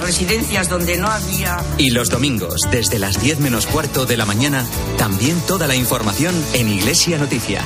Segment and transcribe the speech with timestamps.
[0.00, 1.58] residencias donde no había...
[1.76, 4.64] Y los domingos, desde las 10 menos cuarto de la mañana,
[4.96, 7.62] también toda la información en Iglesia Noticia.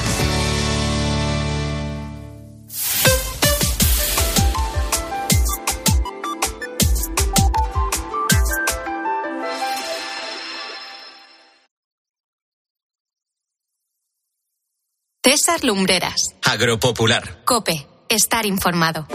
[15.23, 16.35] César Lumbreras.
[16.43, 17.45] Agropopular.
[17.45, 17.87] Cope.
[18.09, 19.07] Estar informado.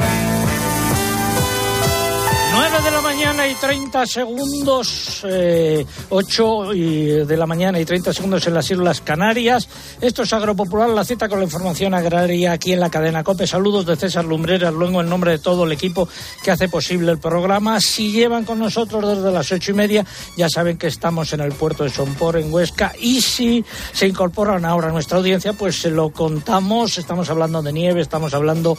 [2.53, 8.13] 9 de la mañana y 30 segundos, eh, 8 y de la mañana y 30
[8.13, 9.69] segundos en las Islas Canarias.
[10.01, 13.45] Esto es Agropopular, la cita con la información agraria aquí en la cadena COPE.
[13.45, 16.09] Saludos de César Lumbreras, luego en nombre de todo el equipo
[16.43, 17.79] que hace posible el programa.
[17.79, 20.03] Si llevan con nosotros desde las ocho y media,
[20.35, 22.93] ya saben que estamos en el puerto de Sompor, en Huesca.
[22.99, 26.97] Y si se incorporan ahora a nuestra audiencia, pues se lo contamos.
[26.97, 28.75] Estamos hablando de nieve, estamos hablando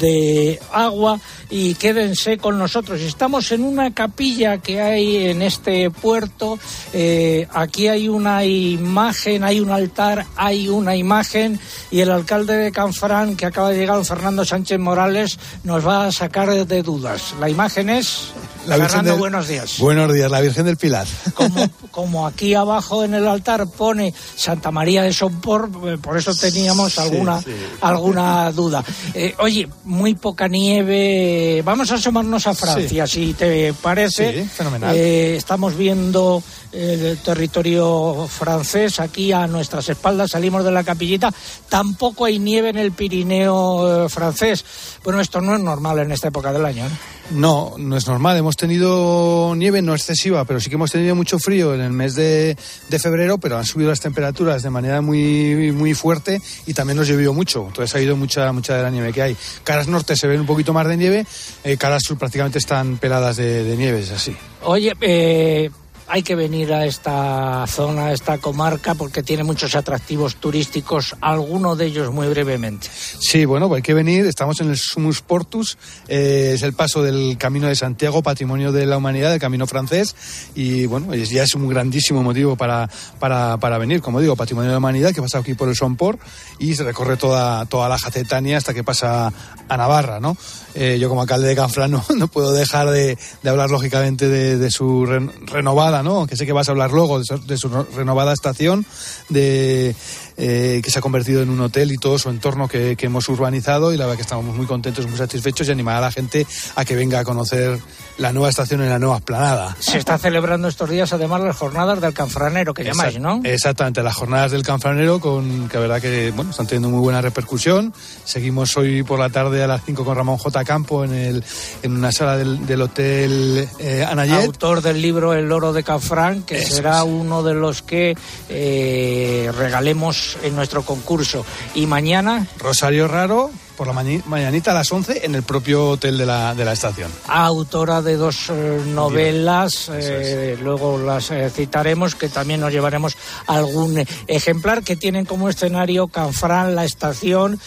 [0.00, 3.00] de agua y quédense con nosotros.
[3.00, 6.58] Estamos en una capilla que hay en este puerto.
[6.92, 11.58] Eh, aquí hay una imagen, hay un altar, hay una imagen
[11.90, 16.12] y el alcalde de Canfrán, que acaba de llegar, Fernando Sánchez Morales, nos va a
[16.12, 17.34] sacar de dudas.
[17.40, 18.28] La imagen es...
[18.66, 19.78] La Virgen Fernando, del- buenos días.
[19.78, 21.06] Buenos días, la Virgen del Pilar.
[21.34, 26.34] Como, como aquí abajo en el altar pone Santa María de Sompor, eh, por eso
[26.34, 27.42] teníamos alguna,
[27.82, 28.82] alguna duda.
[29.12, 31.60] Eh, oye, muy poca nieve.
[31.62, 34.42] Vamos a asomarnos a Francia, si te parece.
[34.42, 34.96] Sí, fenomenal.
[34.96, 36.42] Eh, estamos viendo
[36.74, 41.32] el territorio francés aquí a nuestras espaldas, salimos de la capillita.
[41.68, 44.64] Tampoco hay nieve en el Pirineo eh, francés.
[45.04, 46.84] Bueno, esto no es normal en esta época del año.
[46.84, 47.14] ¿no?
[47.30, 48.36] No, no es normal.
[48.36, 52.14] Hemos tenido nieve no excesiva, pero sí que hemos tenido mucho frío en el mes
[52.14, 52.56] de,
[52.88, 57.08] de febrero, pero han subido las temperaturas de manera muy, muy fuerte y también nos
[57.08, 57.64] llovió mucho.
[57.66, 59.36] Entonces ha ido mucha, mucha de la nieve que hay.
[59.62, 61.26] Caras norte se ven un poquito más de nieve,
[61.64, 64.36] eh, caras sur prácticamente están peladas de, de nieve, es así.
[64.62, 65.70] Oye, eh,
[66.06, 71.76] hay que venir a esta zona, a esta comarca, porque tiene muchos atractivos turísticos, alguno
[71.76, 72.88] de ellos muy brevemente.
[73.18, 74.26] Sí, bueno, pues hay que venir.
[74.26, 75.78] Estamos en el Sumus Portus,
[76.08, 80.14] eh, es el paso del Camino de Santiago, patrimonio de la humanidad, del Camino francés.
[80.54, 84.00] Y bueno, ya es un grandísimo motivo para, para, para venir.
[84.02, 86.20] Como digo, patrimonio de la humanidad que pasa aquí por el Somport
[86.58, 89.32] y se recorre toda, toda la Jacetania hasta que pasa
[89.68, 90.36] a Navarra, ¿no?
[90.74, 95.06] Eh, yo como alcalde de Canfrán no, puedo dejar de, de hablar lógicamente de, su
[95.06, 96.16] ren- renovada, ¿no?
[96.18, 98.84] Aunque sé que vas a hablar luego de su, de su no- renovada estación,
[99.28, 99.94] de
[100.36, 103.28] eh, que se ha convertido en un hotel y todo su entorno que, que hemos
[103.28, 106.46] urbanizado y la verdad que estamos muy contentos, muy satisfechos y animar a la gente
[106.76, 107.78] a que venga a conocer
[108.18, 109.76] la nueva estación en la nueva esplanada.
[109.80, 113.40] Se está celebrando estos días además las jornadas del canfranero que llamáis, ¿no?
[113.44, 117.20] Exactamente, las jornadas del Canfranero, con, que la verdad que bueno, están teniendo muy buena
[117.20, 117.92] repercusión.
[118.24, 120.64] Seguimos hoy por la tarde a las 5 con Ramón J.
[120.64, 121.44] Campo en, el,
[121.82, 124.46] en una sala del, del Hotel eh, Anayet.
[124.46, 127.04] Autor del libro El oro de Canfrán, que Eso será es.
[127.04, 128.16] uno de los que
[128.48, 131.44] eh, regalemos en nuestro concurso.
[131.74, 136.26] Y mañana, Rosario Raro, por la mañanita a las 11 en el propio hotel de
[136.26, 137.10] la, de la estación.
[137.26, 144.04] autora de dos eh, novelas, eh, luego las eh, citaremos, que también nos llevaremos algún
[144.26, 147.60] ejemplar que tienen como escenario Canfrán, la estación,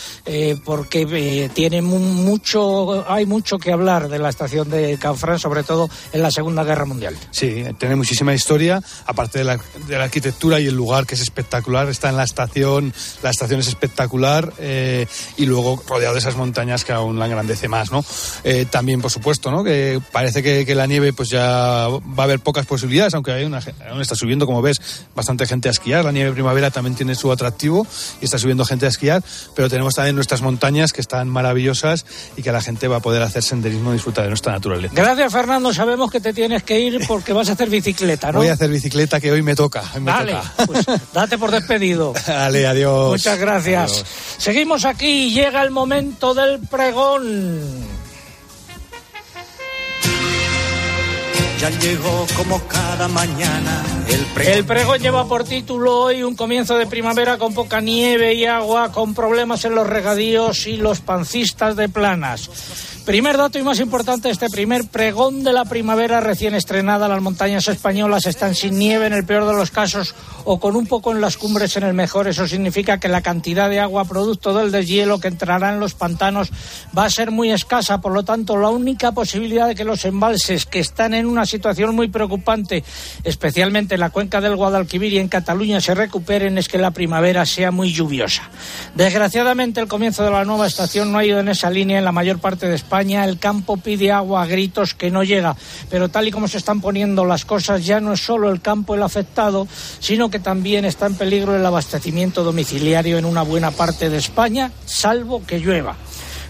[0.65, 5.89] porque tiene mu- mucho, hay mucho que hablar de la estación de Canfrán, sobre todo
[6.11, 7.15] en la Segunda Guerra Mundial.
[7.31, 11.21] Sí, tiene muchísima historia, aparte de la, de la arquitectura y el lugar que es
[11.21, 14.53] espectacular, está en la estación, la estación es espectacular
[15.37, 18.05] y luego rodeado de esas montañas que aún la engrandece más, ¿no?
[18.43, 19.63] Eh, también, por supuesto, ¿no?
[19.63, 23.45] Que parece que, que la nieve pues ya va a haber pocas posibilidades, aunque hay
[23.45, 23.59] una,
[23.89, 24.77] aún está subiendo, como ves,
[25.15, 27.87] bastante gente a esquiar, la nieve primavera también tiene su atractivo
[28.21, 29.23] y está subiendo gente a esquiar,
[29.55, 32.05] pero tenemos también nuestras montañas que están maravillosas
[32.37, 34.93] y que la gente va a poder hacer senderismo y disfrutar de nuestra naturaleza.
[34.95, 35.73] Gracias, Fernando.
[35.73, 38.39] Sabemos que te tienes que ir porque vas a hacer bicicleta, ¿no?
[38.39, 39.81] Voy a hacer bicicleta que hoy me toca.
[39.95, 40.65] hoy me Dale, toca.
[40.67, 42.13] pues date por despedido.
[42.27, 43.09] Dale, adiós.
[43.09, 43.91] Muchas gracias.
[43.91, 44.05] Adiós.
[44.37, 47.61] Seguimos aquí y llega el momento del pregón.
[51.61, 54.53] Ya llegó como cada mañana el pregón.
[54.53, 58.91] El pregón lleva por título hoy un comienzo de primavera con poca nieve y agua,
[58.91, 62.49] con problemas en los regadíos y los pancistas de planas.
[63.07, 67.65] Primer dato y más importante, este primer pregón de la primavera recién estrenada, las montañas
[67.69, 70.13] españolas están sin nieve en el peor de los casos
[70.43, 72.27] o con un poco en las cumbres en el mejor.
[72.27, 76.49] Eso significa que la cantidad de agua producto del deshielo que entrará en los pantanos
[76.95, 78.01] va a ser muy escasa.
[78.01, 81.95] Por lo tanto, la única posibilidad de que los embalses que están en una situación
[81.95, 82.83] muy preocupante,
[83.23, 87.45] especialmente en la cuenca del Guadalquivir y en Cataluña se recuperen, es que la primavera
[87.45, 88.49] sea muy lluviosa.
[88.95, 92.11] Desgraciadamente, el comienzo de la nueva estación no ha ido en esa línea en la
[92.11, 92.96] mayor parte de España.
[93.01, 95.55] El campo pide agua a gritos que no llega,
[95.89, 98.95] pero tal y como se están poniendo las cosas, ya no es solo el campo
[98.95, 99.67] el afectado,
[99.99, 104.71] sino que también está en peligro el abastecimiento domiciliario en una buena parte de España,
[104.85, 105.95] salvo que llueva.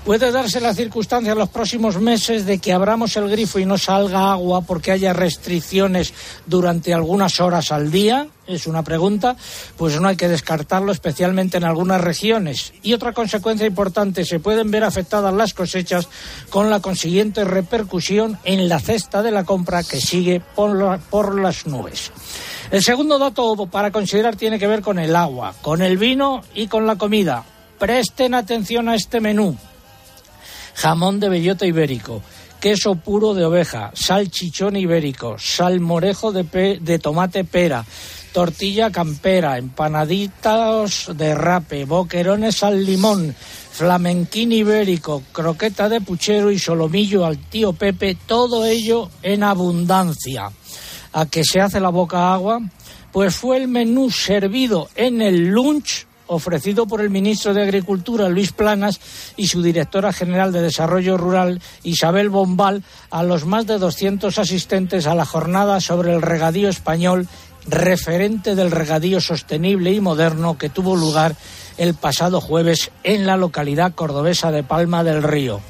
[0.07, 3.77] Puede darse la circunstancia en los próximos meses de que abramos el grifo y no
[3.77, 6.13] salga agua porque haya restricciones
[6.45, 8.30] durante algunas horas al día.
[8.48, 9.36] Es una pregunta,
[9.75, 12.71] pues no hay que descartarlo, especialmente en algunas regiones.
[12.83, 16.07] Y otra consecuencia importante, se pueden ver afectadas las cosechas
[16.50, 22.13] con la consiguiente repercusión en la cesta de la compra que sigue por, las nubes.
[22.71, 26.68] El segundo dato para considerar tiene que ver con el agua, con el vino y
[26.68, 27.44] con la comida.
[27.77, 29.57] Presten atención a este menú
[30.78, 32.22] jamón de bellota ibérico,
[32.62, 37.84] queso puro de oveja, salchichón ibérico, salmorejo de, de tomate pera,
[38.32, 43.36] tortilla campera, empanaditas de rape, boquerones al limón,
[43.72, 50.52] flamenquín ibérico, croqueta de puchero y solomillo al tío Pepe, todo ello en abundancia.
[51.14, 52.60] ¿A que se hace la boca agua?
[53.12, 58.52] Pues fue el menú servido en el lunch ofrecido por el ministro de Agricultura, Luis
[58.52, 59.00] Planas,
[59.36, 65.08] y su directora general de Desarrollo Rural, Isabel Bombal, a los más de 200 asistentes
[65.08, 67.28] a la jornada sobre el regadío español,
[67.68, 71.36] referente del regadío sostenible y moderno que tuvo lugar
[71.78, 75.62] el pasado jueves en la localidad cordobesa de Palma del Río.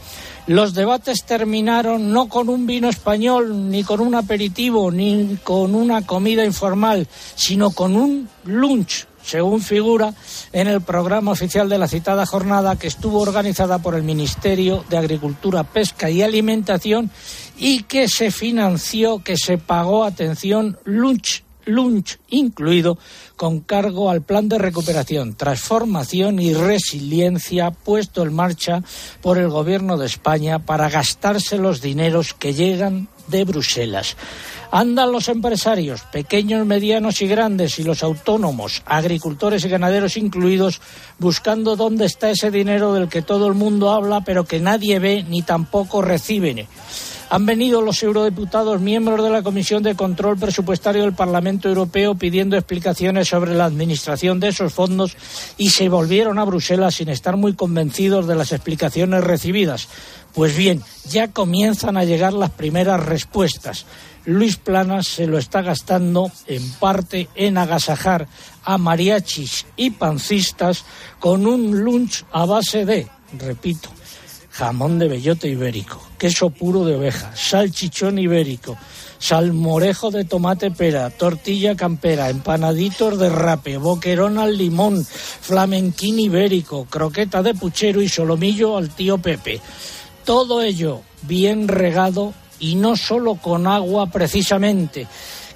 [0.48, 6.06] Los debates terminaron no con un vino español, ni con un aperitivo, ni con una
[6.06, 7.06] comida informal,
[7.36, 10.14] sino con un lunch según figura
[10.54, 14.98] en el programa oficial de la citada jornada que estuvo organizada por el Ministerio de
[14.98, 17.12] Agricultura, Pesca y Alimentación
[17.58, 22.98] y que se financió, que se pagó, atención, lunch lunch incluido,
[23.36, 28.84] con cargo al plan de recuperación, transformación y resiliencia puesto en marcha
[29.22, 34.16] por el Gobierno de España para gastarse los dineros que llegan de Bruselas.
[34.72, 40.82] Andan los empresarios, pequeños, medianos y grandes, y los autónomos, agricultores y ganaderos incluidos,
[41.20, 45.26] buscando dónde está ese dinero del que todo el mundo habla, pero que nadie ve
[45.28, 46.68] ni tampoco recibe.
[47.30, 52.56] Han venido los eurodiputados, miembros de la Comisión de Control Presupuestario del Parlamento Europeo, pidiendo
[52.56, 55.18] explicaciones sobre la administración de esos fondos
[55.58, 59.90] y se volvieron a Bruselas sin estar muy convencidos de las explicaciones recibidas.
[60.38, 63.88] Pues bien, ya comienzan a llegar las primeras respuestas.
[64.24, 68.28] Luis Planas se lo está gastando en parte en agasajar
[68.64, 70.86] a mariachis y pancistas
[71.20, 73.08] con un lunch a base de,
[73.40, 73.90] repito,
[74.52, 78.78] jamón de bellota ibérico, queso puro de oveja, salchichón ibérico,
[79.18, 87.42] salmorejo de tomate pera, tortilla campera, empanaditos de rape, boquerón al limón, flamenquín ibérico, croqueta
[87.42, 89.62] de puchero y solomillo al tío Pepe.
[90.28, 95.08] Todo ello bien regado y no solo con agua precisamente.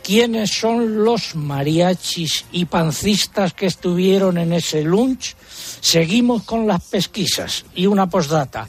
[0.01, 5.35] ¿Quiénes son los mariachis y pancistas que estuvieron en ese lunch?
[5.81, 8.65] Seguimos con las pesquisas y una postdata.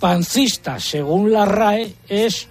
[0.00, 2.48] Pancista, según la RAE, es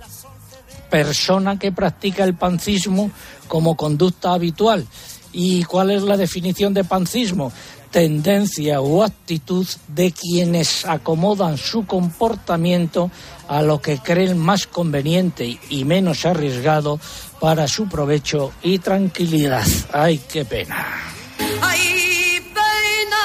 [0.90, 3.12] persona que practica el pancismo
[3.50, 4.88] como conducta habitual.
[5.34, 7.52] ¿Y cuál es la definición de pancismo?
[7.94, 13.12] Tendencia o actitud de quienes acomodan su comportamiento
[13.48, 17.00] a lo que creen más conveniente y menos arriesgado
[17.40, 19.68] para su provecho y tranquilidad.
[19.92, 20.88] ¡Ay, qué pena!
[21.62, 23.24] ¡Ay, pena!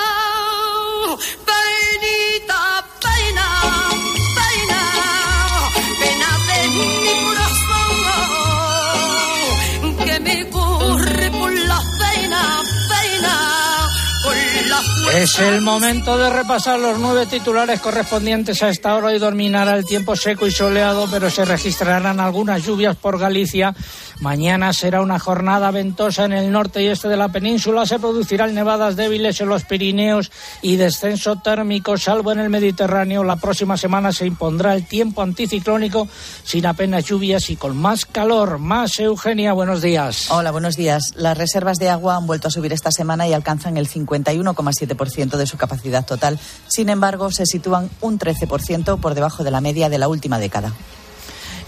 [15.14, 19.84] Es el momento de repasar los nueve titulares correspondientes a esta hora y dominará el
[19.84, 23.74] tiempo seco y soleado, pero se registrarán algunas lluvias por Galicia.
[24.20, 27.86] Mañana será una jornada ventosa en el norte y este de la península.
[27.86, 33.22] Se producirán nevadas débiles en los Pirineos y descenso térmico, salvo en el Mediterráneo.
[33.22, 36.08] La próxima semana se impondrá el tiempo anticiclónico
[36.42, 38.58] sin apenas lluvias y con más calor.
[38.58, 40.28] Más Eugenia, buenos días.
[40.32, 41.12] Hola, buenos días.
[41.14, 45.46] Las reservas de agua han vuelto a subir esta semana y alcanzan el 51,7% de
[45.46, 46.40] su capacidad total.
[46.66, 50.72] Sin embargo, se sitúan un 13% por debajo de la media de la última década.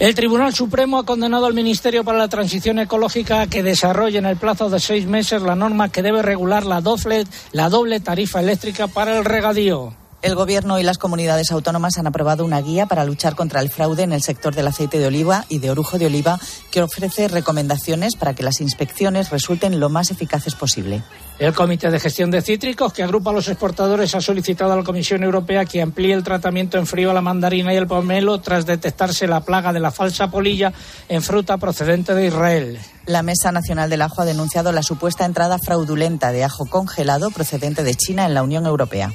[0.01, 4.25] El Tribunal Supremo ha condenado al Ministerio para la Transición Ecológica a que desarrolle en
[4.25, 8.39] el plazo de seis meses la norma que debe regular la doble, la doble tarifa
[8.39, 9.93] eléctrica para el regadío.
[10.21, 14.03] El Gobierno y las comunidades autónomas han aprobado una guía para luchar contra el fraude
[14.03, 18.15] en el sector del aceite de oliva y de orujo de oliva que ofrece recomendaciones
[18.15, 21.01] para que las inspecciones resulten lo más eficaces posible.
[21.39, 24.83] El Comité de Gestión de Cítricos, que agrupa a los exportadores, ha solicitado a la
[24.83, 28.67] Comisión Europea que amplíe el tratamiento en frío a la mandarina y el pomelo tras
[28.67, 30.71] detectarse la plaga de la falsa polilla
[31.09, 32.79] en fruta procedente de Israel.
[33.07, 37.81] La Mesa Nacional del Ajo ha denunciado la supuesta entrada fraudulenta de ajo congelado procedente
[37.81, 39.11] de China en la Unión Europea.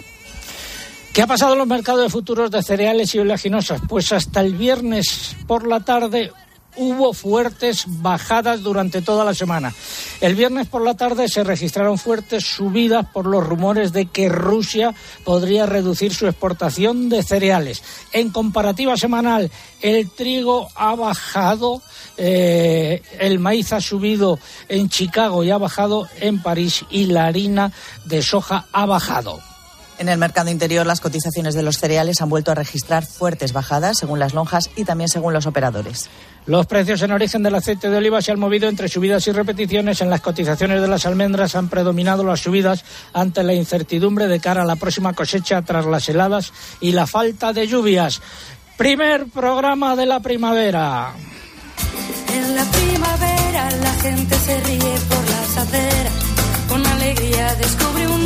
[1.16, 3.80] ¿Qué ha pasado en los mercados de futuros de cereales y oleaginosas?
[3.88, 6.30] Pues hasta el viernes por la tarde
[6.76, 9.72] hubo fuertes bajadas durante toda la semana.
[10.20, 14.94] El viernes por la tarde se registraron fuertes subidas por los rumores de que Rusia
[15.24, 17.82] podría reducir su exportación de cereales.
[18.12, 21.80] En comparativa semanal, el trigo ha bajado,
[22.18, 27.72] eh, el maíz ha subido en Chicago y ha bajado en París y la harina
[28.04, 29.40] de soja ha bajado.
[29.98, 33.96] En el mercado interior, las cotizaciones de los cereales han vuelto a registrar fuertes bajadas,
[33.96, 36.10] según las lonjas y también según los operadores.
[36.44, 40.00] Los precios en origen del aceite de oliva se han movido entre subidas y repeticiones.
[40.02, 42.84] En las cotizaciones de las almendras han predominado las subidas
[43.14, 47.52] ante la incertidumbre de cara a la próxima cosecha tras las heladas y la falta
[47.52, 48.20] de lluvias.
[48.76, 51.14] Primer programa de la primavera.
[52.32, 54.95] En la primavera la gente se ríe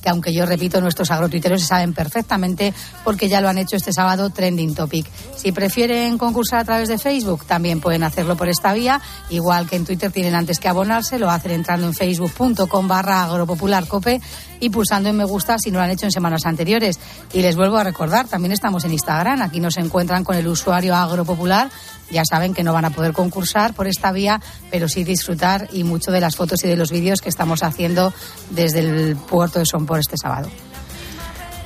[0.01, 2.73] que aunque yo repito, nuestros agrotuiteros se saben perfectamente
[3.03, 5.05] porque ya lo han hecho este sábado trending topic.
[5.37, 8.99] Si prefieren concursar a través de Facebook, también pueden hacerlo por esta vía.
[9.29, 14.19] Igual que en Twitter tienen antes que abonarse, lo hacen entrando en facebook.com barra agropopularcope
[14.59, 16.99] y pulsando en me gusta si no lo han hecho en semanas anteriores.
[17.33, 19.43] Y les vuelvo a recordar, también estamos en Instagram.
[19.43, 21.69] Aquí nos encuentran con el usuario agropopular.
[22.09, 25.83] Ya saben que no van a poder concursar por esta vía, pero sí disfrutar y
[25.83, 28.11] mucho de las fotos y de los vídeos que estamos haciendo
[28.49, 30.49] desde el puerto de Son por este sábado.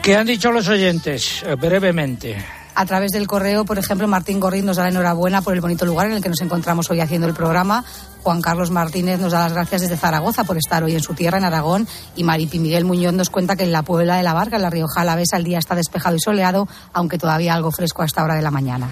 [0.03, 1.41] ¿Qué han dicho los oyentes?
[1.43, 2.35] Eh, brevemente.
[2.79, 5.83] A través del correo, por ejemplo, Martín Gorriz nos da la enhorabuena por el bonito
[5.83, 7.83] lugar en el que nos encontramos hoy haciendo el programa.
[8.21, 11.39] Juan Carlos Martínez nos da las gracias desde Zaragoza por estar hoy en su tierra,
[11.39, 11.87] en Aragón.
[12.15, 14.69] Y Maripi Miguel Muñoz nos cuenta que en la Puebla de la Barca, en la
[14.69, 18.35] Rioja Alavesa, el día está despejado y soleado, aunque todavía algo fresco a esta hora
[18.35, 18.87] de la mañana.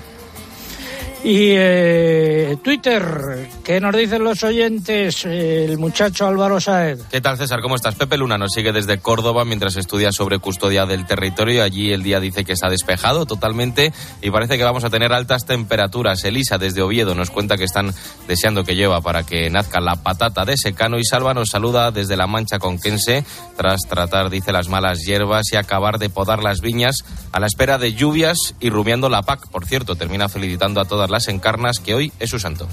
[1.28, 5.26] Y eh, Twitter, ¿qué nos dicen los oyentes?
[5.26, 7.02] El muchacho Álvaro Saez.
[7.10, 7.62] ¿Qué tal, César?
[7.62, 7.96] ¿Cómo estás?
[7.96, 11.64] Pepe Luna nos sigue desde Córdoba mientras estudia sobre custodia del territorio.
[11.64, 13.92] Allí el día dice que está despejado totalmente
[14.22, 16.24] y parece que vamos a tener altas temperaturas.
[16.26, 17.92] Elisa desde Oviedo nos cuenta que están
[18.28, 21.00] deseando que llueva para que nazca la patata de secano.
[21.00, 23.26] Y Salva nos saluda desde La Mancha Conquense
[23.58, 26.98] tras tratar, dice, las malas hierbas y acabar de podar las viñas
[27.32, 29.50] a la espera de lluvias y rumiando la PAC.
[29.50, 32.68] Por cierto, termina felicitando a todas las encarnas que hoy es su santo.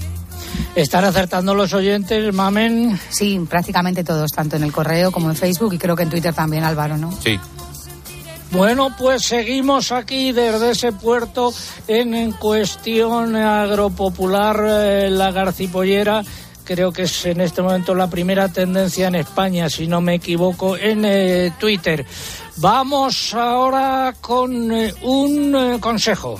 [0.75, 2.99] ¿Están acertando los oyentes, Mamen?
[3.09, 6.33] Sí, prácticamente todos, tanto en el correo como en Facebook y creo que en Twitter
[6.33, 7.11] también, Álvaro, ¿no?
[7.21, 7.39] Sí.
[8.51, 11.51] Bueno, pues seguimos aquí desde ese puerto
[11.87, 16.23] en, en cuestión agropopular eh, La Garcipollera.
[16.63, 20.77] Creo que es en este momento la primera tendencia en España, si no me equivoco,
[20.77, 22.05] en eh, Twitter.
[22.57, 26.39] Vamos ahora con eh, un eh, consejo.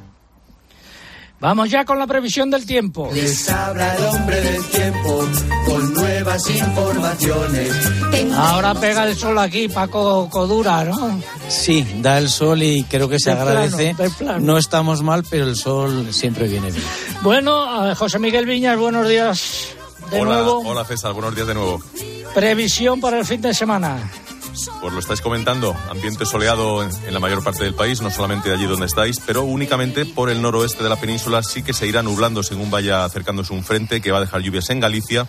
[1.41, 3.09] Vamos ya con la previsión del tiempo.
[3.11, 5.27] Les habla el hombre del tiempo
[5.65, 7.73] con nuevas informaciones.
[8.35, 11.19] Ahora pega el sol aquí, Paco Codura, ¿no?
[11.49, 13.95] Sí, da el sol y creo que se De agradece.
[14.19, 14.39] plano.
[14.39, 16.83] No estamos mal, pero el sol siempre viene bien.
[17.23, 19.69] Bueno, José Miguel Viñas, buenos días
[20.11, 20.59] de hola, nuevo.
[20.59, 21.81] hola César, buenos días de nuevo.
[22.35, 23.97] Previsión para el fin de semana.
[24.81, 28.55] Pues lo estáis comentando, ambiente soleado en, la mayor parte del país, no solamente de
[28.55, 32.03] allí donde estáis, pero únicamente por el noroeste de la península sí que se irá
[32.03, 35.25] nublando según vaya acercándose un frente que va a dejar lluvias en Galicia.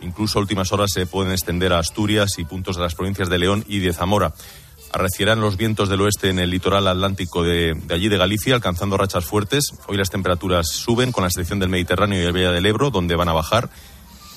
[0.00, 3.62] Incluso últimas horas se pueden extender a Asturias y puntos de las provincias de León
[3.68, 4.32] y de Zamora.
[4.90, 8.96] Arrecierán los vientos del oeste en el litoral atlántico de, de allí de Galicia, alcanzando
[8.96, 9.66] rachas fuertes.
[9.86, 13.16] Hoy las temperaturas suben, con la excepción del Mediterráneo y el Valle del Ebro, donde
[13.16, 13.68] van a bajar.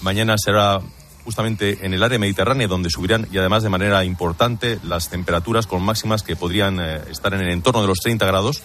[0.02, 0.82] Mañana será
[1.26, 5.84] justamente en el área mediterránea donde subirán y además de manera importante las temperaturas con
[5.84, 8.62] máximas que podrían eh, estar en el entorno de los 30 grados.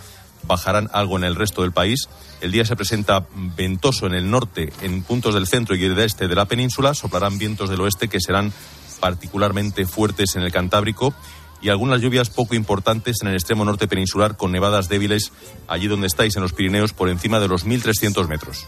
[0.47, 2.09] Bajarán algo en el resto del país.
[2.41, 6.29] El día se presenta ventoso en el norte, en puntos del centro y del este
[6.29, 6.95] de la península.
[6.95, 8.53] Soplarán vientos del oeste que serán
[9.01, 11.15] particularmente fuertes en el Cantábrico
[11.63, 15.33] y algunas lluvias poco importantes en el extremo norte peninsular con nevadas débiles
[15.69, 18.67] allí donde estáis en los Pirineos por encima de los 1.300 metros.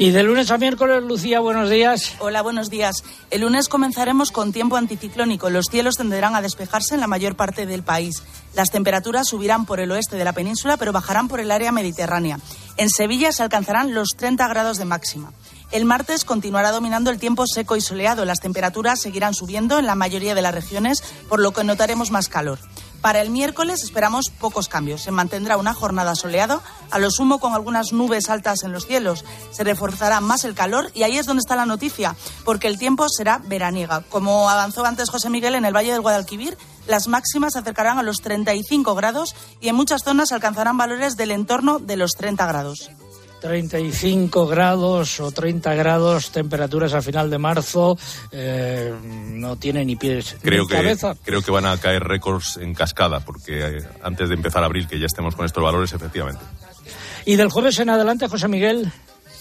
[0.00, 2.14] Y de lunes a miércoles, Lucía, buenos días.
[2.20, 3.04] Hola, buenos días.
[3.30, 5.50] El lunes comenzaremos con tiempo anticiclónico.
[5.50, 8.22] Los cielos tenderán a despejarse en la mayor parte del país.
[8.54, 12.38] Las temperaturas subirán por el oeste de la península, pero bajarán por el área mediterránea.
[12.78, 15.34] En Sevilla se alcanzarán los 30 grados de máxima.
[15.70, 18.24] El martes continuará dominando el tiempo seco y soleado.
[18.24, 22.30] Las temperaturas seguirán subiendo en la mayoría de las regiones, por lo que notaremos más
[22.30, 22.58] calor.
[23.00, 25.02] Para el miércoles esperamos pocos cambios.
[25.02, 29.24] Se mantendrá una jornada soleado, a lo sumo con algunas nubes altas en los cielos.
[29.52, 32.14] Se reforzará más el calor y ahí es donde está la noticia,
[32.44, 34.02] porque el tiempo será veraniega.
[34.10, 38.02] Como avanzó antes José Miguel en el Valle del Guadalquivir, las máximas se acercarán a
[38.02, 42.90] los 35 grados y en muchas zonas alcanzarán valores del entorno de los 30 grados.
[43.40, 47.98] 35 grados o 30 grados, temperaturas a final de marzo,
[48.32, 51.14] eh, no tiene ni pies Creo ni que, cabeza.
[51.24, 54.98] creo que van a caer récords en cascada, porque eh, antes de empezar abril, que
[54.98, 56.42] ya estemos con estos valores, efectivamente.
[57.24, 58.92] Y del jueves en adelante, José Miguel.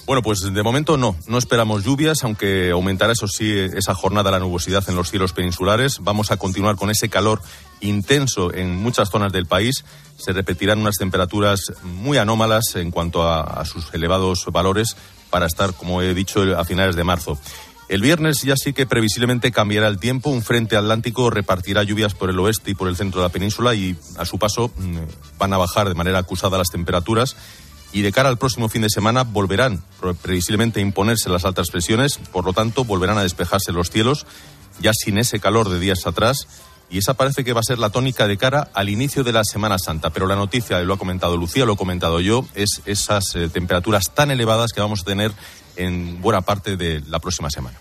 [0.10, 4.40] Bueno, pues de momento no, no esperamos lluvias, aunque aumentará eso sí esa jornada la
[4.40, 6.00] nubosidad en los cielos peninsulares.
[6.02, 7.44] Vamos a continuar con ese calor
[7.80, 9.86] intenso en muchas zonas del país.
[10.18, 14.98] Se repetirán unas temperaturas muy anómalas en cuanto a, a sus elevados valores
[15.30, 17.38] para estar, como he dicho, a finales de marzo.
[17.88, 20.32] El viernes ya sí que previsiblemente cambiará el tiempo.
[20.32, 23.76] Un frente atlántico repartirá lluvias por el oeste y por el centro de la península
[23.76, 24.98] y a su paso mm,
[25.38, 27.36] van a bajar de manera acusada las temperaturas
[27.92, 31.70] y de cara al próximo fin de semana volverán pre- previsiblemente a imponerse las altas
[31.70, 34.26] presiones, por lo tanto volverán a despejarse los cielos,
[34.80, 36.48] ya sin ese calor de días atrás,
[36.92, 39.44] y esa parece que va a ser la tónica de cara al inicio de la
[39.44, 40.10] Semana Santa.
[40.10, 44.06] Pero la noticia, lo ha comentado Lucía, lo he comentado yo, es esas eh, temperaturas
[44.16, 45.32] tan elevadas que vamos a tener
[45.76, 47.80] en buena parte de la próxima semana.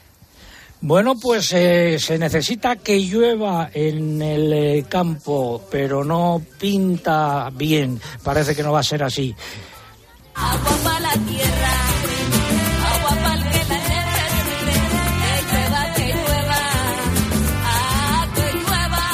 [0.80, 8.00] Bueno, pues eh, se necesita que llueva en el eh, campo, pero no pinta bien.
[8.22, 9.34] Parece que no va a ser así.
[10.40, 11.72] Agua para la tierra,
[12.94, 14.76] agua para el que la necesite,
[15.50, 16.62] que llueva, que llueva,
[17.64, 19.04] ah, que llueva,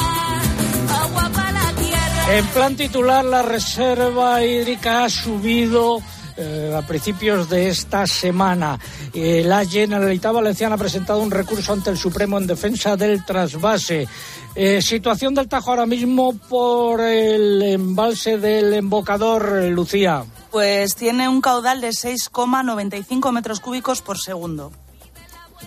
[1.03, 2.37] agua para la tierra.
[2.37, 6.01] En plan titular, la reserva hídrica ha subido
[6.37, 8.77] eh, a principios de esta semana.
[9.13, 14.07] Eh, la Generalitat Valenciana ha presentado un recurso ante el Supremo en defensa del trasvase.
[14.53, 20.25] Eh, situación del Tajo ahora mismo por el embalse del embocador, Lucía.
[20.51, 24.73] Pues tiene un caudal de 6,95 metros cúbicos por segundo.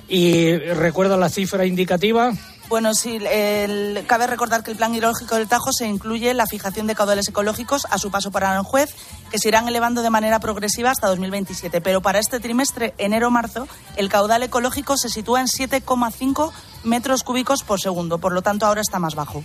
[0.06, 2.32] Y recuerda la cifra indicativa.
[2.68, 3.18] Bueno, sí,
[4.06, 7.86] cabe recordar que el plan hidrológico del Tajo se incluye la fijación de caudales ecológicos
[7.88, 8.94] a su paso para Aranjuez,
[9.30, 11.80] que se irán elevando de manera progresiva hasta 2027.
[11.80, 16.52] Pero para este trimestre, enero-marzo, el caudal ecológico se sitúa en 7,5
[16.84, 18.18] metros cúbicos por segundo.
[18.18, 19.42] Por lo tanto, ahora está más bajo.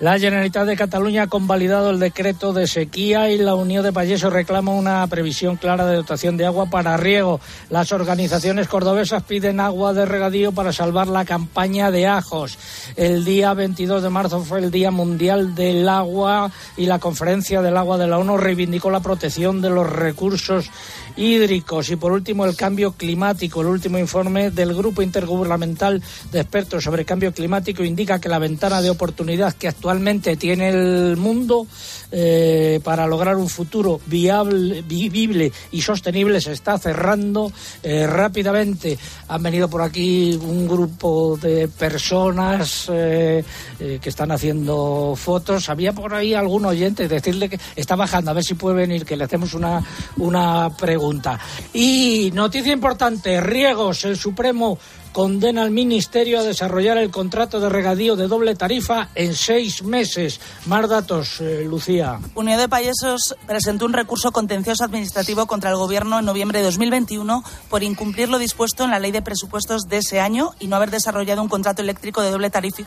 [0.00, 4.32] La Generalitat de Cataluña ha convalidado el decreto de sequía y la Unión de Payesos
[4.32, 7.40] reclama una previsión clara de dotación de agua para riego.
[7.68, 12.58] Las organizaciones cordobesas piden agua de regadío para salvar la campaña de ajos.
[12.94, 17.76] El día 22 de marzo fue el Día Mundial del Agua y la Conferencia del
[17.76, 20.70] Agua de la ONU reivindicó la protección de los recursos
[21.16, 23.60] hídricos y por último el cambio climático.
[23.60, 28.80] El último informe del Grupo Intergubernamental de Expertos sobre Cambio Climático indica que la ventana
[28.80, 31.66] de oportunidad que actualmente tiene el mundo
[32.10, 38.98] eh, para lograr un futuro viable, vivible y sostenible se está cerrando eh, rápidamente.
[39.28, 43.44] Han venido por aquí un grupo de personas eh,
[43.78, 45.68] eh, que están haciendo fotos.
[45.68, 49.16] Había por ahí algún oyente decirle que está bajando, a ver si puede venir, que
[49.16, 49.82] le hacemos una,
[50.16, 51.38] una pregunta.
[51.72, 54.78] Y noticia importante, Riegos, el Supremo
[55.12, 60.40] condena al Ministerio a desarrollar el contrato de regadío de doble tarifa en seis meses.
[60.66, 62.20] Más datos, eh, Lucía.
[62.34, 67.42] Unión de Payesos presentó un recurso contencioso administrativo contra el Gobierno en noviembre de 2021
[67.68, 70.90] por incumplir lo dispuesto en la ley de presupuestos de ese año y no haber
[70.90, 72.84] desarrollado un contrato eléctrico de doble tarifa,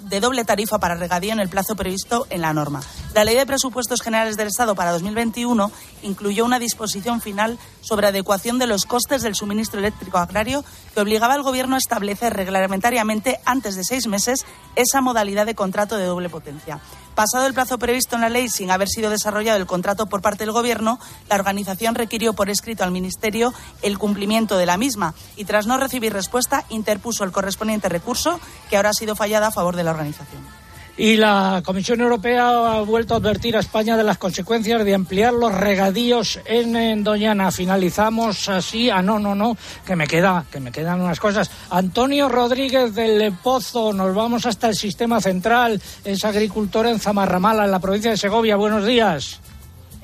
[0.00, 2.82] de doble tarifa para regadío en el plazo previsto en la norma.
[3.14, 5.70] La ley de presupuestos generales del Estado para 2021
[6.02, 10.64] incluyó una disposición final sobre adecuación de los costes del suministro eléctrico agrario
[10.94, 15.96] que obligaba al Gobierno a establecer reglamentariamente antes de seis meses esa modalidad de contrato
[15.96, 16.80] de doble potencia.
[17.14, 20.44] Pasado el plazo previsto en la ley sin haber sido desarrollado el contrato por parte
[20.44, 25.44] del Gobierno, la organización requirió por escrito al Ministerio el cumplimiento de la misma y
[25.44, 29.76] tras no recibir respuesta interpuso el correspondiente recurso que ahora ha sido fallado a favor
[29.76, 30.65] de la organización.
[30.98, 35.34] Y la Comisión Europea ha vuelto a advertir a España de las consecuencias de ampliar
[35.34, 37.50] los regadíos en, en Doñana.
[37.50, 38.88] Finalizamos así.
[38.88, 41.50] Ah, no, no, no, que me queda, que me quedan unas cosas.
[41.68, 45.82] Antonio Rodríguez del Pozo, nos vamos hasta el sistema central.
[46.02, 48.56] Es agricultor en Zamarramala, en la provincia de Segovia.
[48.56, 49.40] Buenos días.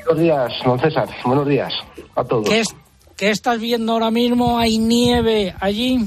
[0.05, 1.09] Buenos días, don César.
[1.25, 1.73] Buenos días
[2.17, 2.47] a todos.
[2.47, 2.75] ¿Qué, es-
[3.17, 4.59] qué estás viendo ahora mismo?
[4.59, 6.01] ¿Hay nieve allí?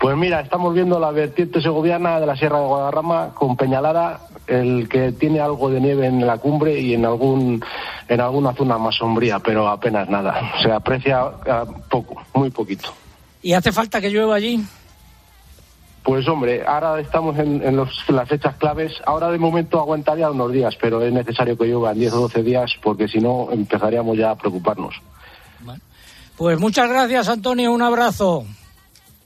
[0.00, 4.88] Pues mira, estamos viendo la vertiente segoviana de la Sierra de Guadarrama con Peñalara, el
[4.88, 7.62] que tiene algo de nieve en la cumbre y en algún
[8.08, 10.40] en alguna zona más sombría, pero apenas nada.
[10.62, 12.88] Se aprecia ah, poco, muy poquito.
[13.42, 14.64] ¿Y hace falta que llueva allí?
[16.02, 18.94] Pues hombre, ahora estamos en, en los- en las fechas claves.
[19.04, 22.42] Ahora de momento aguantaría unos días, pero es necesario que llueva en 10 o 12
[22.42, 24.94] días porque si no empezaríamos ya a preocuparnos.
[26.38, 27.70] Pues muchas gracias, Antonio.
[27.70, 28.46] Un abrazo.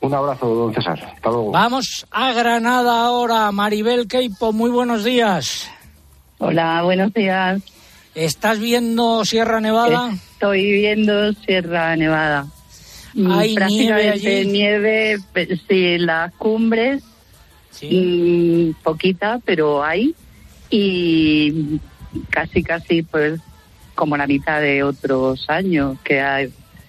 [0.05, 1.01] Un abrazo, don César.
[1.15, 1.51] Hasta luego.
[1.51, 3.51] Vamos a Granada ahora.
[3.53, 5.71] Maribel Queipo, muy buenos días.
[6.37, 7.63] Hola, buenos días.
[8.15, 10.11] ¿Estás viendo Sierra Nevada?
[10.35, 12.47] Estoy viendo Sierra Nevada.
[13.15, 15.17] Mm, ¿Hay Prácticamente nieve allí?
[15.33, 17.03] nieve, sí, las cumbres,
[17.83, 20.15] mm, poquita, pero hay.
[20.69, 21.81] Y
[22.29, 23.41] casi, casi, pues,
[23.95, 26.41] como la mitad de otros años que ha,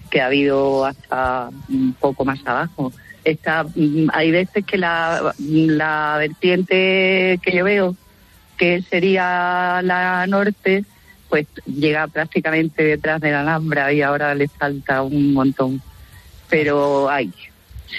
[0.10, 2.92] que ha habido hasta un poco más abajo.
[3.26, 7.96] Está, mm, hay veces que la, la vertiente que yo veo,
[8.58, 10.86] que sería la norte,
[11.28, 15.82] pues llega prácticamente detrás de la Alhambra y ahora le falta un montón.
[16.50, 17.34] Pero hay,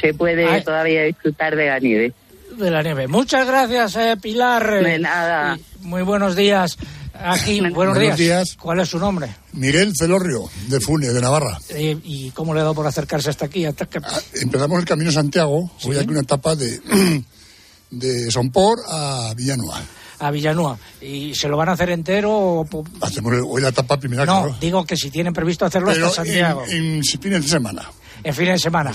[0.01, 0.63] se puede Ay.
[0.63, 2.13] todavía disfrutar de la nieve.
[2.57, 3.09] De la nieve.
[3.09, 4.83] Muchas gracias, eh, Pilar.
[4.83, 5.59] De nada.
[5.59, 6.79] Y muy buenos días.
[7.25, 8.17] Aquí, buenos, Buenos días.
[8.19, 8.57] días.
[8.61, 9.35] ¿Cuál es su nombre?
[9.53, 11.59] Miguel Celorrio, de Funes, de Navarra.
[11.71, 13.65] Eh, ¿Y cómo le ha dado por acercarse hasta aquí?
[13.65, 14.01] Hasta que-
[14.35, 16.81] Empezamos el Camino Santiago, hoy aquí una etapa de,
[17.91, 19.81] de Sompor a Villanueva.
[20.19, 20.79] A Villanueva.
[21.01, 22.33] ¿Y se lo van a hacer entero?
[22.33, 22.85] O...
[23.03, 24.57] Hacemos hoy la etapa primera, No, claro.
[24.61, 26.65] digo que si tienen previsto hacerlo Pero hasta Santiago.
[26.69, 27.91] en, en fines de semana.
[28.27, 28.93] En fin de semana.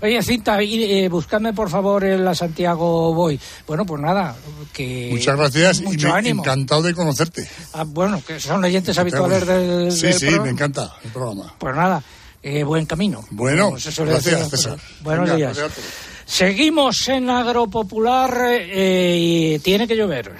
[0.00, 3.38] Oye, Cinta, y, eh, buscadme por favor en la Santiago Voy.
[3.66, 4.34] Bueno, pues nada,
[4.72, 5.10] que...
[5.12, 6.42] Muchas gracias y Mucho me, ánimo.
[6.42, 7.46] encantado de conocerte.
[7.74, 10.44] Ah, bueno, que son oyentes habituales del, Sí, del sí, programa.
[10.44, 11.54] me encanta el programa.
[11.58, 12.02] Pues nada,
[12.42, 13.26] eh, buen camino.
[13.28, 14.38] Bueno, gracias, decir.
[14.48, 14.78] César.
[15.02, 15.58] Buenos Venga, días.
[15.58, 15.84] gracias.
[16.24, 20.32] Seguimos en Agropopular eh, y tiene que llover.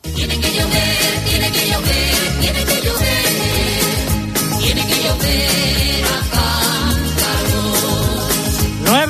[0.00, 3.24] Tiene que llover, tiene que llover, tiene que llover,
[4.60, 5.75] tiene que llover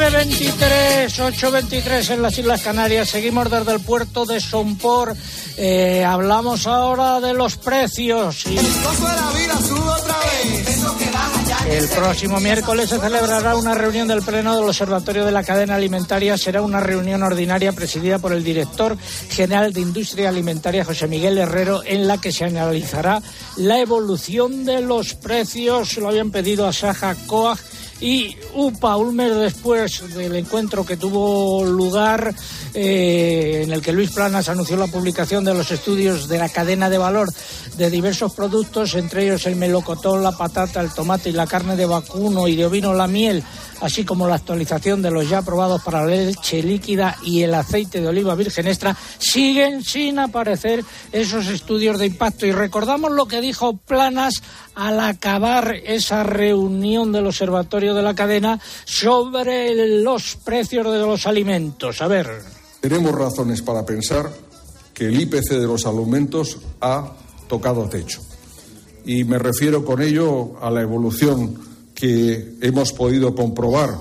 [0.06, 3.08] 9.23, 8.23 en las Islas Canarias.
[3.08, 5.16] Seguimos desde el puerto de Sompor.
[5.56, 8.46] Eh, hablamos ahora de los precios.
[8.46, 8.56] Y
[11.74, 16.38] el próximo miércoles se celebrará una reunión del Pleno del Observatorio de la Cadena Alimentaria.
[16.38, 18.96] Será una reunión ordinaria presidida por el director
[19.30, 23.20] general de Industria Alimentaria, José Miguel Herrero, en la que se analizará
[23.56, 25.96] la evolución de los precios.
[25.96, 27.58] Lo habían pedido a Saja Coag
[28.00, 32.34] y UPA, un mes después del encuentro que tuvo lugar,
[32.74, 36.90] eh, en el que Luis Planas anunció la publicación de los estudios de la cadena
[36.90, 37.28] de valor
[37.76, 41.86] de diversos productos, entre ellos el melocotón, la patata, el tomate y la carne de
[41.86, 43.42] vacuno y de ovino, la miel,
[43.80, 48.00] así como la actualización de los ya aprobados para la leche líquida y el aceite
[48.00, 52.46] de oliva virgen extra, siguen sin aparecer esos estudios de impacto.
[52.46, 54.42] Y recordamos lo que dijo Planas
[54.74, 62.02] al acabar esa reunión del Observatorio de la Cadena sobre los precios de los alimentos.
[62.02, 62.28] A ver.
[62.80, 64.30] Tenemos razones para pensar
[64.94, 67.12] que el IPC de los alimentos ha
[67.48, 68.22] tocado techo.
[69.04, 71.65] Y me refiero con ello a la evolución
[71.96, 73.96] que hemos podido comprobar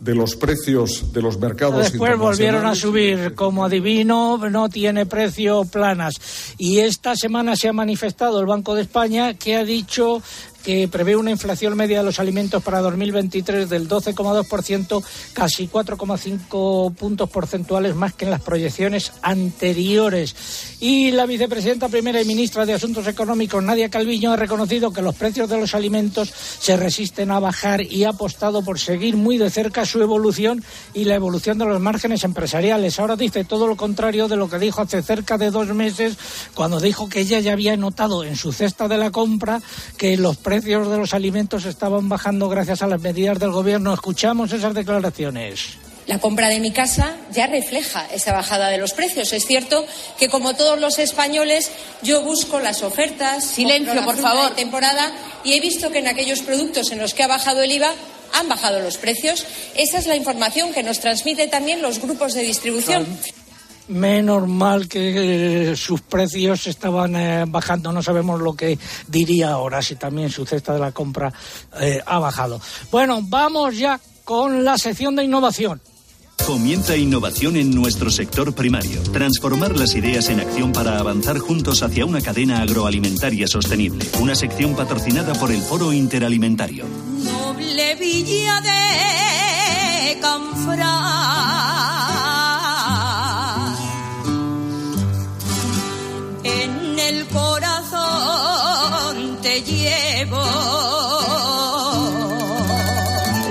[0.00, 5.64] de los precios de los mercados Después volvieron a subir, como adivino, no tiene precio
[5.64, 6.14] planas.
[6.56, 10.22] Y esta semana se ha manifestado el Banco de España que ha dicho
[10.62, 17.30] que prevé una inflación media de los alimentos para 2023 del 12,2%, casi 4,5 puntos
[17.30, 20.34] porcentuales más que en las proyecciones anteriores.
[20.80, 25.14] Y la vicepresidenta primera y ministra de Asuntos Económicos, Nadia Calviño, ha reconocido que los
[25.14, 29.50] precios de los alimentos se resisten a bajar y ha apostado por seguir muy de
[29.50, 30.62] cerca su evolución
[30.94, 32.98] y la evolución de los márgenes empresariales.
[32.98, 36.16] Ahora dice todo lo contrario de lo que dijo hace cerca de dos meses,
[36.54, 39.60] cuando dijo que ella ya había notado en su cesta de la compra
[39.96, 43.94] que los precios de los alimentos estaban bajando gracias a las medidas del gobierno.
[43.94, 45.78] Escuchamos esas declaraciones.
[46.08, 49.32] La compra de mi casa ya refleja esa bajada de los precios.
[49.32, 49.86] Es cierto
[50.18, 51.70] que, como todos los españoles,
[52.02, 53.44] yo busco las ofertas.
[53.44, 54.50] Silencio, la por favor.
[54.50, 55.12] de temporada
[55.44, 57.92] y he visto que en aquellos productos en los que ha bajado el IVA
[58.34, 59.46] han bajado los precios.
[59.76, 63.06] Esa es la información que nos transmite también los grupos de distribución.
[63.90, 67.90] Menos mal que eh, sus precios estaban eh, bajando.
[67.92, 71.32] No sabemos lo que diría ahora si también su cesta de la compra
[71.80, 72.60] eh, ha bajado.
[72.90, 75.80] Bueno, vamos ya con la sección de innovación.
[76.46, 79.02] Comienza innovación en nuestro sector primario.
[79.12, 84.06] Transformar las ideas en acción para avanzar juntos hacia una cadena agroalimentaria sostenible.
[84.20, 86.84] Una sección patrocinada por el Foro Interalimentario.
[87.24, 91.39] Noble villa de Canfranc.
[97.10, 97.98] El corazón
[99.42, 100.40] te llevo.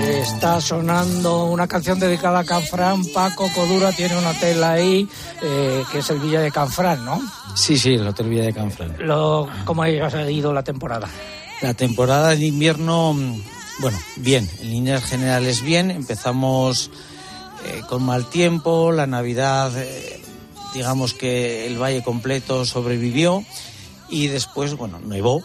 [0.08, 3.04] Está sonando una canción dedicada a Canfrán.
[3.12, 5.08] Paco Codura tiene un hotel ahí,
[5.42, 7.20] eh, que es el Villa de Canfrán, ¿no?
[7.54, 8.96] Sí, sí, el Hotel Villa de Canfrán.
[8.98, 11.08] Lo, ¿Cómo ha ido la temporada?
[11.60, 13.14] La temporada de invierno,
[13.80, 15.90] bueno, bien, en líneas generales bien.
[15.90, 16.90] Empezamos
[17.66, 20.22] eh, con mal tiempo, la Navidad, eh,
[20.74, 23.44] digamos que el valle completo sobrevivió
[24.08, 25.42] y después, bueno, nevó.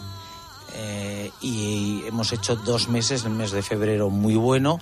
[0.78, 4.80] eh, y hemos hecho dos meses, el mes de febrero muy bueno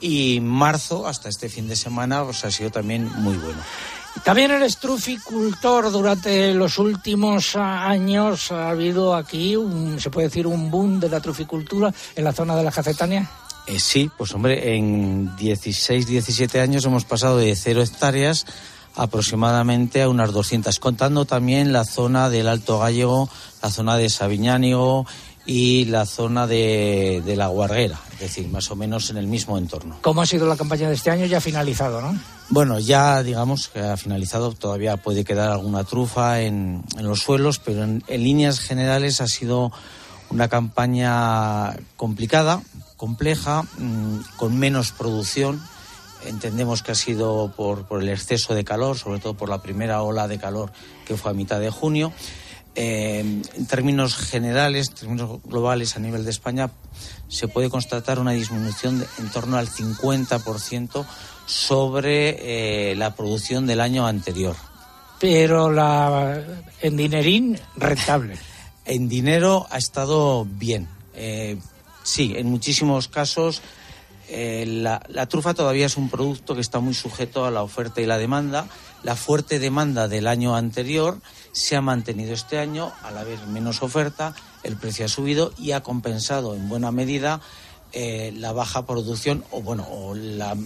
[0.00, 3.60] y marzo hasta este fin de semana pues, ha sido también muy bueno.
[4.24, 5.90] También eres truficultor.
[5.92, 11.08] Durante los últimos ah, años ha habido aquí, un, se puede decir, un boom de
[11.08, 13.30] la truficultura en la zona de la Jacetania.
[13.66, 18.46] Eh, sí, pues hombre, en 16, 17 años hemos pasado de cero hectáreas
[18.96, 23.28] aproximadamente a unas 200, contando también la zona del Alto Gallego,
[23.62, 25.06] la zona de Sabiñánigo
[25.46, 29.58] y la zona de, de La Guarguera, es decir, más o menos en el mismo
[29.58, 29.96] entorno.
[30.02, 31.26] ¿Cómo ha sido la campaña de este año?
[31.26, 32.16] Ya ha finalizado, ¿no?
[32.50, 37.58] Bueno, ya digamos que ha finalizado, todavía puede quedar alguna trufa en, en los suelos,
[37.58, 39.72] pero en, en líneas generales ha sido
[40.30, 42.62] una campaña complicada,
[42.96, 45.60] compleja, mm, con menos producción.
[46.24, 50.02] Entendemos que ha sido por, por el exceso de calor, sobre todo por la primera
[50.02, 50.72] ola de calor
[51.06, 52.12] que fue a mitad de junio.
[52.76, 56.70] Eh, en términos generales, en términos globales a nivel de España,
[57.28, 61.04] se puede constatar una disminución de en torno al 50%
[61.46, 64.54] sobre eh, la producción del año anterior.
[65.18, 66.42] Pero la,
[66.80, 68.38] en dinerín, rentable.
[68.86, 70.88] En dinero ha estado bien.
[71.14, 71.58] Eh,
[72.02, 73.62] sí, en muchísimos casos
[74.32, 78.06] eh, la, trufa todavía es un producto que está muy sujeto a la oferta y
[78.06, 78.66] la demanda.
[79.02, 81.18] La fuerte demanda del año anterior
[81.52, 85.72] se ha mantenido este año, a la vez menos oferta, el precio ha subido y
[85.72, 87.40] ha compensado en buena medida
[87.92, 90.56] eh, la baja producción o bueno o la-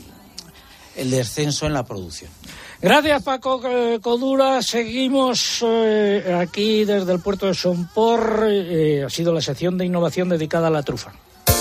[0.96, 2.30] el descenso en la producción.
[2.82, 4.62] Gracias, Paco eh, Codura.
[4.62, 5.64] Seguimos
[6.38, 8.46] aquí desde el puerto de Sompor.
[9.04, 11.12] Ha sido la sección de innovación dedicada a la trufa.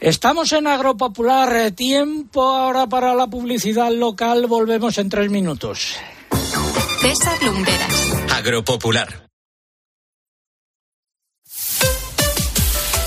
[0.00, 1.54] Estamos en Agropopular.
[1.56, 4.46] eh, Tiempo ahora para la publicidad local.
[4.46, 5.96] Volvemos en tres minutos.
[7.00, 8.12] César Lumbreras.
[8.34, 9.26] Agropopular.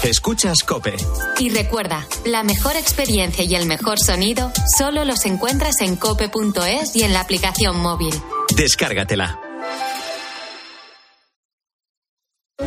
[0.03, 0.95] Escuchas Cope.
[1.39, 7.03] Y recuerda, la mejor experiencia y el mejor sonido solo los encuentras en cope.es y
[7.03, 8.13] en la aplicación móvil.
[8.55, 9.39] Descárgatela.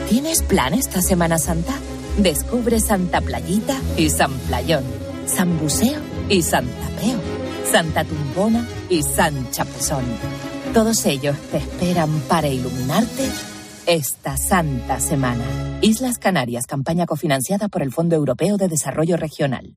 [0.09, 1.75] ¿Tienes plan esta Semana Santa?
[2.19, 4.85] Descubre Santa Playita y San Playón,
[5.27, 6.01] San Buceo
[6.31, 7.21] y San Tapeo,
[7.71, 10.05] Santa Tumbona y San Chapuzón.
[10.73, 13.29] Todos ellos te esperan para iluminarte
[13.87, 15.45] esta Santa Semana.
[15.83, 19.77] Islas Canarias, campaña cofinanciada por el Fondo Europeo de Desarrollo Regional.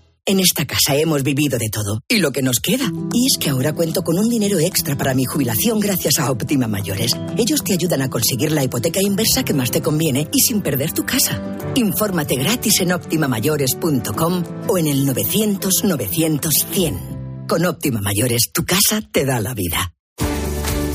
[0.23, 2.91] En esta casa hemos vivido de todo y lo que nos queda.
[3.11, 6.67] Y es que ahora cuento con un dinero extra para mi jubilación gracias a Óptima
[6.67, 7.13] Mayores.
[7.37, 10.93] Ellos te ayudan a conseguir la hipoteca inversa que más te conviene y sin perder
[10.93, 11.41] tu casa.
[11.73, 17.45] Infórmate gratis en optimamayores.com o en el 900 900 100.
[17.47, 19.91] Con Óptima Mayores, tu casa te da la vida.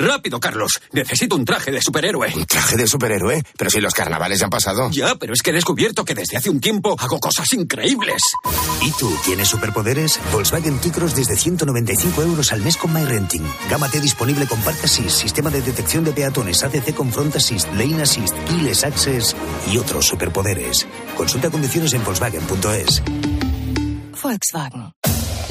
[0.00, 0.80] Rápido, Carlos.
[0.92, 2.32] Necesito un traje de superhéroe.
[2.34, 3.42] ¿Un traje de superhéroe?
[3.58, 4.88] Pero si los carnavales ya han pasado.
[4.90, 8.22] Ya, pero es que he descubierto que desde hace un tiempo hago cosas increíbles.
[8.80, 10.18] ¿Y tú tienes superpoderes?
[10.32, 13.44] Volkswagen T-Cross desde 195 euros al mes con MyRenting.
[13.68, 17.68] Gama T disponible con Park Assist, sistema de detección de peatones, ACC con Front Assist,
[17.74, 19.36] Lane Assist, Keyless Access
[19.70, 20.86] y otros superpoderes.
[21.14, 23.02] Consulta condiciones en Volkswagen.es.
[24.22, 24.94] Volkswagen.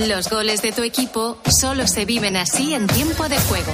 [0.08, 3.74] Los goles de tu equipo solo se viven así en tiempo de juego.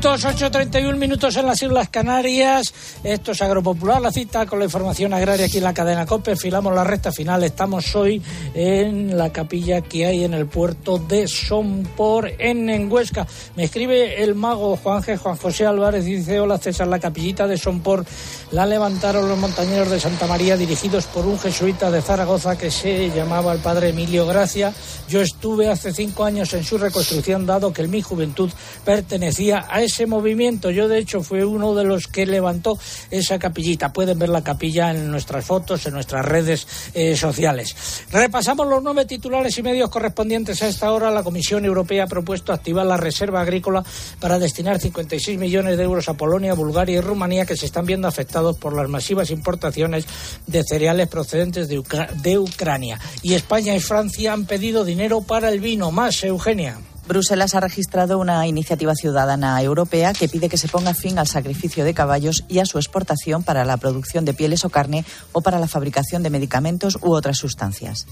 [0.00, 2.72] Minutos, 8.31 minutos en las Islas Canarias.
[3.04, 6.30] Esto es Agropopular, la cita con la información agraria aquí en la cadena COPE.
[6.30, 7.44] Enfilamos la recta final.
[7.44, 8.22] Estamos hoy
[8.54, 13.26] en la capilla que hay en el puerto de Sompor, en Huesca.
[13.56, 15.18] Me escribe el mago Juan G.
[15.18, 16.06] Juan José Álvarez.
[16.06, 18.06] Dice, hola César, la capillita de Sompor
[18.52, 23.10] la levantaron los montañeros de Santa María dirigidos por un jesuita de Zaragoza que se
[23.10, 24.72] llamaba el padre Emilio Gracia.
[25.10, 28.50] Yo estuve hace cinco años en su reconstrucción, dado que en mi juventud
[28.82, 30.70] pertenecía a ese movimiento.
[30.70, 32.78] Yo, de hecho, fui uno de los que levantó
[33.10, 33.92] esa capillita.
[33.92, 37.74] Pueden ver la capilla en nuestras fotos, en nuestras redes eh, sociales.
[38.10, 41.10] Repasamos los nueve titulares y medios correspondientes a esta hora.
[41.10, 43.84] La Comisión Europea ha propuesto activar la reserva agrícola
[44.20, 48.08] para destinar 56 millones de euros a Polonia, Bulgaria y Rumanía, que se están viendo
[48.08, 50.06] afectados por las masivas importaciones
[50.46, 52.98] de cereales procedentes de Ucrania.
[53.22, 55.90] Y España y Francia han pedido dinero para el vino.
[55.90, 56.78] Más, Eugenia.
[57.10, 61.84] Bruselas ha registrado una iniciativa ciudadana europea que pide que se ponga fin al sacrificio
[61.84, 65.58] de caballos y a su exportación para la producción de pieles o carne o para
[65.58, 68.06] la fabricación de medicamentos u otras sustancias.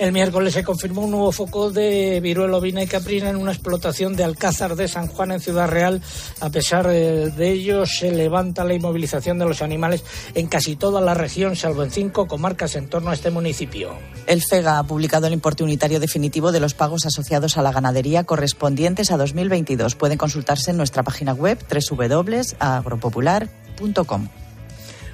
[0.00, 4.16] El miércoles se confirmó un nuevo foco de viruela ovina y caprina en una explotación
[4.16, 6.00] de Alcázar de San Juan en Ciudad Real.
[6.40, 10.02] A pesar de ello, se levanta la inmovilización de los animales
[10.34, 13.92] en casi toda la región, salvo en cinco comarcas en torno a este municipio.
[14.26, 18.24] El FEGA ha publicado el importe unitario definitivo de los pagos asociados a la ganadería
[18.24, 19.96] correspondientes a 2022.
[19.96, 24.28] Pueden consultarse en nuestra página web www.agropopular.com.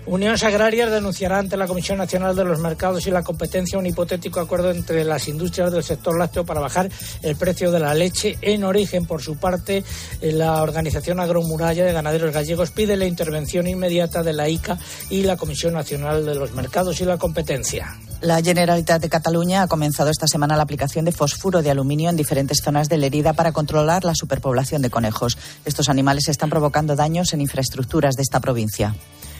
[0.06, 4.38] Uniones Agrarias denunciará ante la Comisión Nacional de los Mercados y la Competencia un hipotético
[4.38, 6.88] acuerdo entre las industrias del sector lácteo para bajar
[7.22, 9.04] el precio de la leche en origen.
[9.04, 9.82] Por su parte,
[10.20, 14.78] la Organización Agromuralla de Ganaderos Gallegos pide la intervención inmediata de la ICA
[15.10, 17.98] y la Comisión Nacional de los Mercados y la Competencia.
[18.20, 22.16] La Generalitat de Cataluña ha comenzado esta semana la aplicación de fosfuro de aluminio en
[22.16, 25.36] diferentes zonas de Lerida para controlar la superpoblación de conejos.
[25.64, 28.94] Estos animales están provocando daños en infraestructuras de esta provincia.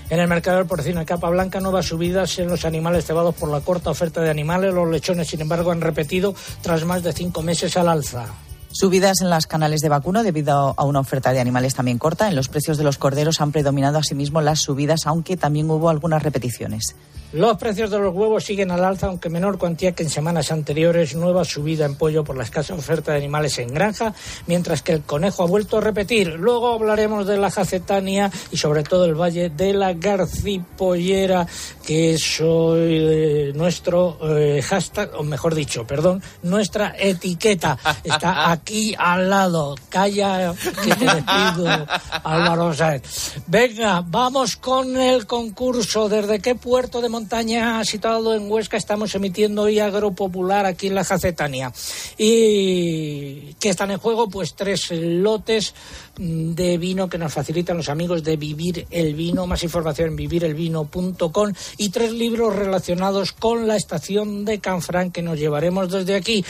[0.09, 3.51] En el mercado del porcino de capa blanca, nuevas subidas en los animales cebados por
[3.51, 4.72] la corta oferta de animales.
[4.72, 8.45] Los lechones, sin embargo, han repetido tras más de cinco meses al alza.
[8.79, 12.29] Subidas en las canales de vacuno debido a una oferta de animales también corta.
[12.29, 16.22] En los precios de los corderos han predominado asimismo las subidas, aunque también hubo algunas
[16.22, 16.95] repeticiones.
[17.33, 21.16] Los precios de los huevos siguen al alza, aunque menor cuantía que en semanas anteriores.
[21.16, 24.14] Nueva subida en pollo por la escasa oferta de animales en granja,
[24.47, 26.35] mientras que el conejo ha vuelto a repetir.
[26.35, 31.47] Luego hablaremos de la jacetania y sobre todo el valle de la garcipollera,
[31.85, 37.77] que es hoy eh, nuestro eh, hashtag, o mejor dicho, perdón, nuestra etiqueta.
[38.05, 39.77] Está aquí al lado.
[39.89, 40.53] Calla
[40.83, 41.87] que te despido,
[42.25, 43.35] Álvaro Sáenz.
[43.47, 46.09] Venga, vamos con el concurso.
[46.09, 51.05] ¿Desde qué puerto de montaña situado en Huesca estamos emitiendo hoy Agropopular aquí en la
[51.05, 51.73] Jacetania?
[52.19, 54.29] ¿Y qué están en juego?
[54.29, 55.73] Pues tres lotes
[56.19, 59.47] de vino que nos facilitan los amigos de Vivir el Vino.
[59.47, 65.39] Más información en vivirelvino.com y tres libros relacionados con la estación de Canfrán que nos
[65.39, 66.45] llevaremos desde aquí.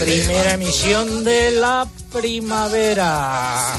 [0.00, 3.74] Primera emisión de la primavera.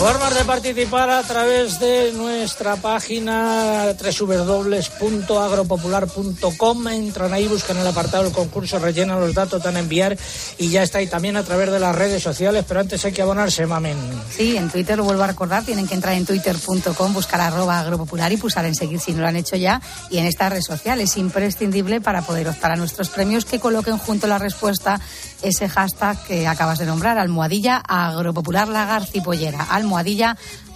[0.00, 6.88] Formas de participar a través de nuestra página www.agropopular.com.
[6.88, 10.16] Entran ahí, buscan el apartado del concurso, rellenan los datos, dan a enviar
[10.56, 11.02] y ya está.
[11.02, 13.98] Y también a través de las redes sociales, pero antes hay que abonarse, mamen.
[14.34, 18.32] Sí, en Twitter lo vuelvo a recordar, tienen que entrar en twitter.com, buscar arroba agropopular
[18.32, 19.82] y pulsar en seguir si no lo han hecho ya.
[20.08, 23.98] Y en esta red social es imprescindible para poder optar a nuestros premios que coloquen
[23.98, 24.98] junto a la respuesta
[25.42, 29.64] ese hashtag que acabas de nombrar, almohadilla agropopular lagarcipollera.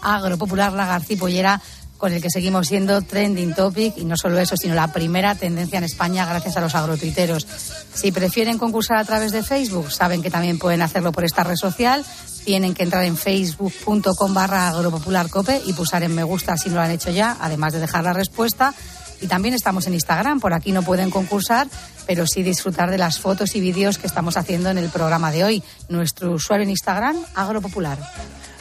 [0.02, 1.60] Agropopular lagarcipollera
[2.04, 5.78] con el que seguimos siendo trending topic y no solo eso, sino la primera tendencia
[5.78, 7.46] en España gracias a los agrotuiteros.
[7.94, 11.56] Si prefieren concursar a través de Facebook, saben que también pueden hacerlo por esta red
[11.56, 12.04] social.
[12.44, 16.82] Tienen que entrar en facebook.com barra agropopularcope y pulsar en me gusta si no lo
[16.82, 18.74] han hecho ya, además de dejar la respuesta.
[19.22, 21.68] Y también estamos en Instagram, por aquí no pueden concursar,
[22.06, 25.44] pero sí disfrutar de las fotos y vídeos que estamos haciendo en el programa de
[25.44, 25.62] hoy.
[25.88, 27.98] Nuestro usuario en Instagram, Agropopular.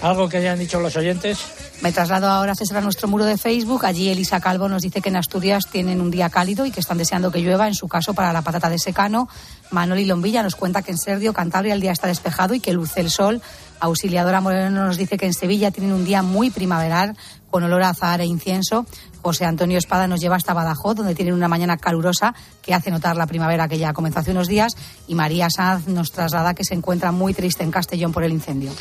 [0.04, 1.40] ¿Algo que hayan dicho los oyentes?
[1.82, 3.86] Me traslado ahora, César, a nuestro muro de Facebook.
[3.86, 6.98] Allí Elisa Calvo nos dice que en Asturias tienen un día cálido y que están
[6.98, 9.30] deseando que llueva, en su caso, para la patata de secano.
[9.72, 13.00] Manoli Lombilla nos cuenta que en Serdio, Cantabria, el día está despejado y que luce
[13.00, 13.42] el sol.
[13.80, 17.16] Auxiliadora Moreno nos dice que en Sevilla tienen un día muy primaveral,
[17.50, 18.86] con olor a azahar e incienso.
[19.22, 23.16] José Antonio Espada nos lleva hasta Badajoz, donde tienen una mañana calurosa que hace notar
[23.16, 24.74] la primavera que ya comenzó hace unos días.
[25.08, 28.74] Y María Sanz nos traslada que se encuentra muy triste en Castellón por el incendio.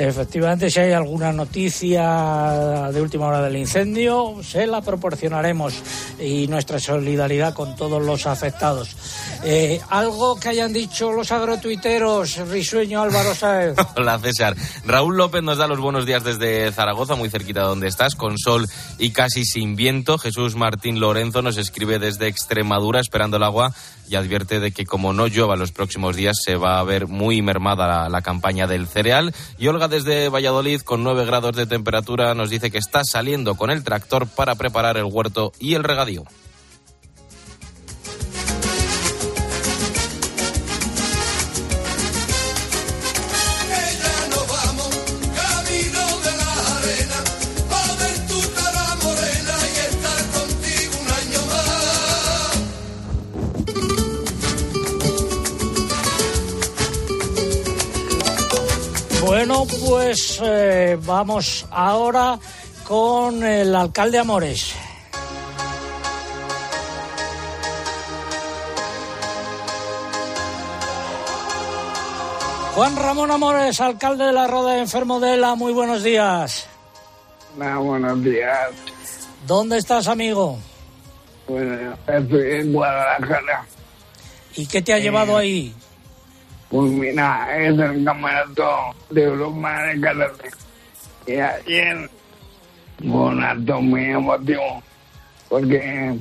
[0.00, 5.74] Efectivamente, si hay alguna noticia de última hora del incendio, se la proporcionaremos
[6.18, 8.96] y nuestra solidaridad con todos los afectados.
[9.44, 13.76] Eh, algo que hayan dicho los agrotuiteros, risueño Álvaro Sáez.
[13.96, 14.56] Hola César.
[14.86, 18.38] Raúl López nos da los buenos días desde Zaragoza, muy cerquita de donde estás, con
[18.38, 18.66] sol
[18.98, 20.16] y casi sin viento.
[20.16, 23.74] Jesús Martín Lorenzo nos escribe desde Extremadura esperando el agua
[24.08, 27.42] y advierte de que como no llueva los próximos días se va a ver muy
[27.42, 29.32] mermada la, la campaña del cereal.
[29.58, 33.70] Y Olga desde Valladolid con 9 grados de temperatura nos dice que está saliendo con
[33.70, 36.24] el tractor para preparar el huerto y el regadío.
[59.90, 62.38] Pues eh, vamos ahora
[62.84, 64.72] con el alcalde Amores.
[72.76, 76.68] Juan Ramón Amores, alcalde de la Roda de Enfermo de la, muy buenos días.
[77.56, 78.70] Hola, buenos días.
[79.44, 80.56] ¿Dónde estás, amigo?
[81.48, 83.66] Bueno, estoy en Guadalajara.
[84.54, 85.74] ¿Y qué te ha llevado ahí?
[86.70, 88.70] Pues mira, es el campeonato
[89.10, 90.50] de Europa de karate.
[91.26, 92.08] Y ayer
[92.98, 94.82] fue un acto muy emotivo
[95.48, 96.16] porque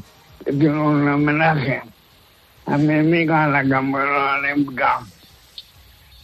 [0.46, 1.82] tiene un homenaje
[2.66, 5.02] a mi amiga, la campeona olímpica,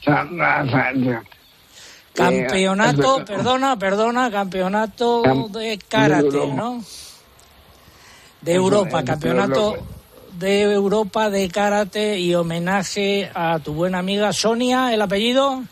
[0.04, 1.20] Sandra Sánchez.
[2.14, 6.48] Campeonato, Eh, perdona, perdona, campeonato Cam- de karate.
[6.48, 6.82] ¿no?
[8.42, 9.76] De Europa, campeonato.
[10.38, 15.64] De Europa de karate y homenaje a tu buena amiga Sonia, ¿el apellido?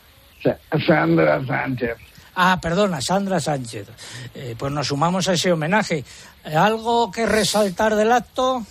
[0.42, 1.96] Sa- Sandra Sánchez.
[2.36, 3.86] Ah, perdona, Sandra Sánchez.
[4.34, 6.04] Eh, pues nos sumamos a ese homenaje.
[6.44, 8.64] ¿Algo que resaltar del acto?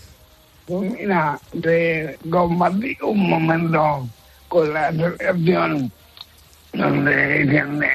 [0.67, 4.07] Pues mira, de compartir un momento
[4.47, 5.91] con la selección
[6.73, 7.89] donde hay gente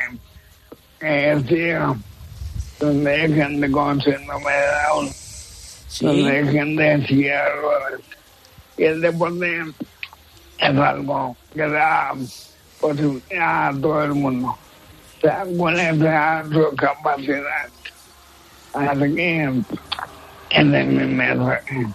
[1.01, 1.85] eh,
[2.81, 5.11] donde hay gente con síndrome de Down,
[6.01, 8.03] donde hay gente en silla de.
[8.77, 9.61] Y el deporte
[10.59, 12.13] es algo que da
[12.81, 14.57] posibilidad a todo el mundo.
[15.21, 17.69] Sea, cuál es la- su capacidad.
[18.75, 19.45] Así que
[20.51, 21.87] ese es mi mensaje.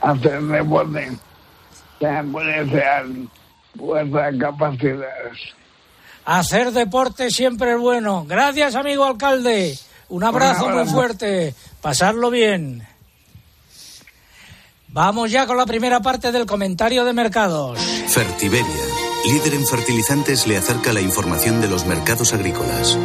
[0.00, 1.10] Hacer deporte.
[1.98, 3.06] Sea, puede ser
[3.74, 5.38] vuestras capacidades.
[6.24, 8.24] Hacer deporte siempre es bueno.
[8.28, 9.76] Gracias, amigo alcalde.
[10.10, 10.96] Un abrazo Un muy abrazo.
[10.96, 11.54] fuerte.
[11.80, 12.86] Pasarlo bien.
[14.92, 17.78] Vamos ya con la primera parte del comentario de mercados.
[18.08, 18.66] Fertiberia,
[19.24, 22.98] líder en fertilizantes, le acerca la información de los mercados agrícolas.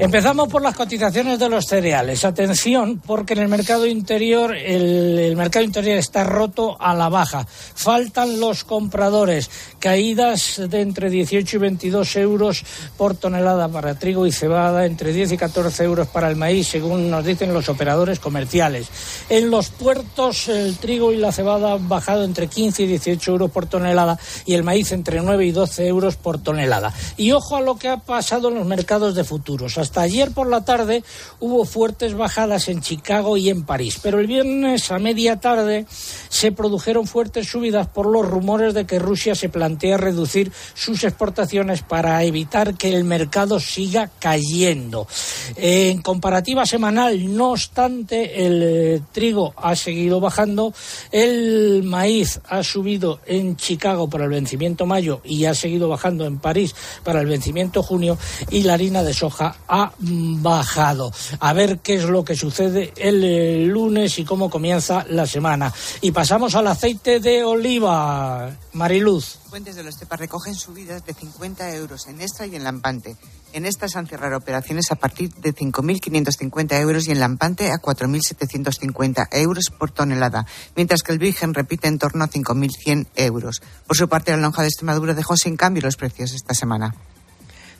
[0.00, 2.24] Empezamos por las cotizaciones de los cereales.
[2.24, 7.44] Atención, porque en el mercado interior el, mercado interior está roto a la baja.
[7.48, 9.50] Faltan los compradores.
[9.80, 12.64] Caídas de entre 18 y 22 euros
[12.96, 17.10] por tonelada para trigo y cebada, entre 10 y 14 euros para el maíz, según
[17.10, 18.88] nos dicen los operadores comerciales.
[19.28, 23.50] En los puertos el trigo y la cebada han bajado entre 15 y 18 euros
[23.50, 26.94] por tonelada y el maíz entre 9 y 12 euros por tonelada.
[27.16, 29.76] Y ojo a lo que ha pasado en los mercados de futuros.
[29.88, 31.02] Hasta ayer por la tarde
[31.40, 35.86] hubo fuertes bajadas en Chicago y en París, pero el viernes a media tarde
[36.28, 41.80] se produjeron fuertes subidas por los rumores de que Rusia se plantea reducir sus exportaciones
[41.80, 45.08] para evitar que el mercado siga cayendo.
[45.56, 50.74] En comparativa semanal, no obstante, el eh, trigo ha seguido bajando,
[51.12, 56.38] el maíz ha subido en Chicago para el vencimiento mayo y ha seguido bajando en
[56.40, 56.74] París
[57.04, 58.18] para el vencimiento junio
[58.50, 61.12] y la harina de soja ha mm, bajado.
[61.40, 65.72] A ver qué es lo que sucede el, eh, lunes y cómo comienza la semana.
[66.00, 68.50] Y pasamos al aceite de oliva.
[68.72, 69.38] Mariluz.
[69.48, 73.16] Fuentes de los CEPA recogen subidas de 50 euros en extra y en lampante.
[73.52, 79.28] En estas han cerrado operaciones a partir de 5.550 euros y en lampante a 4.750
[79.32, 83.62] euros por tonelada, mientras que el virgen repite en torno a 5.100 euros.
[83.86, 86.94] Por su parte, la lonja de Extremadura dejó sin cambio los precios esta semana.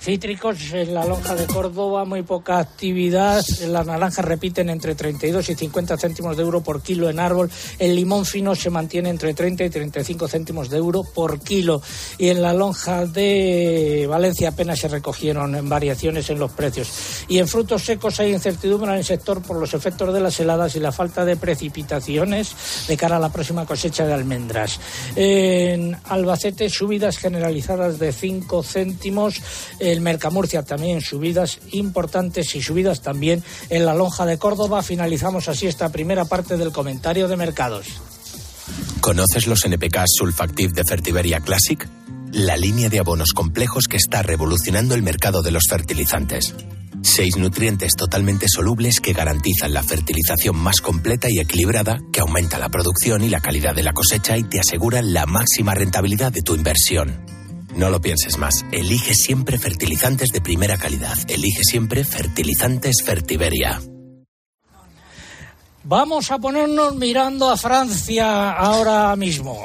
[0.00, 3.44] Cítricos en la lonja de Córdoba, muy poca actividad.
[3.66, 7.50] Las naranjas repiten entre 32 y 50 céntimos de euro por kilo en árbol.
[7.78, 11.82] El limón fino se mantiene entre 30 y 35 céntimos de euro por kilo.
[12.16, 16.88] Y en la lonja de Valencia apenas se recogieron variaciones en los precios.
[17.26, 20.76] Y en frutos secos hay incertidumbre en el sector por los efectos de las heladas
[20.76, 22.54] y la falta de precipitaciones
[22.86, 24.78] de cara a la próxima cosecha de almendras.
[25.16, 29.42] En Albacete, subidas generalizadas de 5 céntimos.
[29.92, 34.82] El Mercamurcia también subidas importantes y subidas también en la lonja de Córdoba.
[34.82, 37.86] Finalizamos así esta primera parte del comentario de mercados.
[39.00, 41.88] ¿Conoces los NPK Sulfactive de Fertiberia Classic?
[42.32, 46.54] La línea de abonos complejos que está revolucionando el mercado de los fertilizantes.
[47.02, 52.68] Seis nutrientes totalmente solubles que garantizan la fertilización más completa y equilibrada, que aumenta la
[52.68, 56.54] producción y la calidad de la cosecha y te aseguran la máxima rentabilidad de tu
[56.54, 57.37] inversión.
[57.74, 58.64] No lo pienses más.
[58.72, 61.16] Elige siempre fertilizantes de primera calidad.
[61.28, 63.80] Elige siempre fertilizantes Fertiberia.
[65.84, 69.64] Vamos a ponernos mirando a Francia ahora mismo.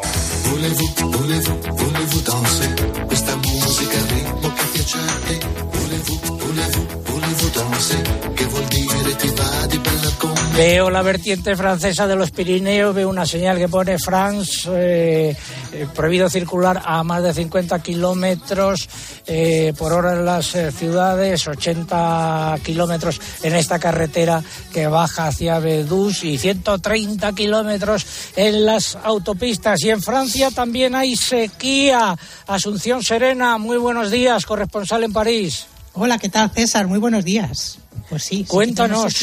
[10.55, 15.35] Veo la vertiente francesa de los Pirineos, veo una señal que pone France, eh,
[15.73, 18.87] eh, prohibido circular a más de 50 kilómetros
[19.25, 25.57] eh, por hora en las eh, ciudades, 80 kilómetros en esta carretera que baja hacia
[25.57, 29.81] Bedús y 130 kilómetros en las autopistas.
[29.83, 32.15] Y en Francia también hay sequía.
[32.45, 35.65] Asunción Serena, muy buenos días, corresponsal en París.
[35.93, 36.85] Hola, ¿qué tal, César?
[36.85, 37.79] Muy buenos días.
[38.07, 38.45] Pues sí.
[38.47, 39.15] Cuéntanos.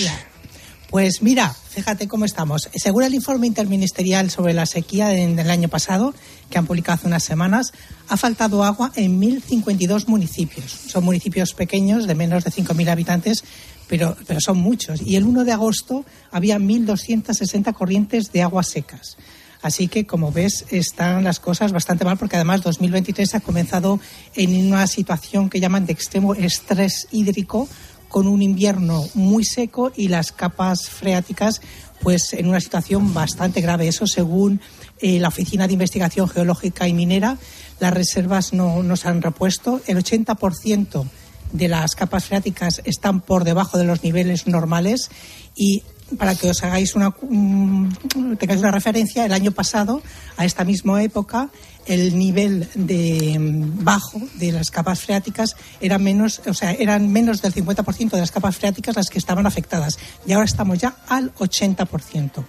[0.91, 2.69] Pues mira, fíjate cómo estamos.
[2.75, 6.13] Según el informe interministerial sobre la sequía del, año pasado,
[6.51, 7.73] que han publicado hace unas semanas,
[8.09, 10.73] ha faltado agua en 1.052 municipios.
[10.73, 13.45] Son municipios pequeños, de menos de 5.000 habitantes,
[13.87, 15.01] pero, pero son muchos.
[15.01, 19.17] Y el 1 de agosto había 1.260 corrientes de aguas secas.
[19.63, 24.01] Así que, como ves, están las cosas bastante mal porque además 2023 ha comenzado
[24.35, 27.69] en una situación que llaman de extremo estrés hídrico
[28.11, 31.63] con un invierno muy seco y las capas freáticas
[32.03, 33.89] pues en una situación bastante grave.
[33.89, 34.61] Eso según
[35.01, 37.39] eh, la Oficina de Investigación Geológica y Minera,
[37.79, 39.81] las reservas no, no se han repuesto.
[39.87, 41.07] El 80%
[41.53, 45.11] de las capas freáticas están por debajo de los niveles normales
[45.55, 45.83] y
[46.19, 47.15] para que os hagáis una
[48.39, 50.03] tengáis una referencia, el año pasado,
[50.37, 51.51] a esta misma época,
[51.87, 57.43] el nivel de um, bajo de las capas freáticas era menos, o sea, eran menos
[57.43, 61.35] del 50% de las capas freáticas las que estaban afectadas y ahora estamos ya al
[61.35, 62.45] 80%.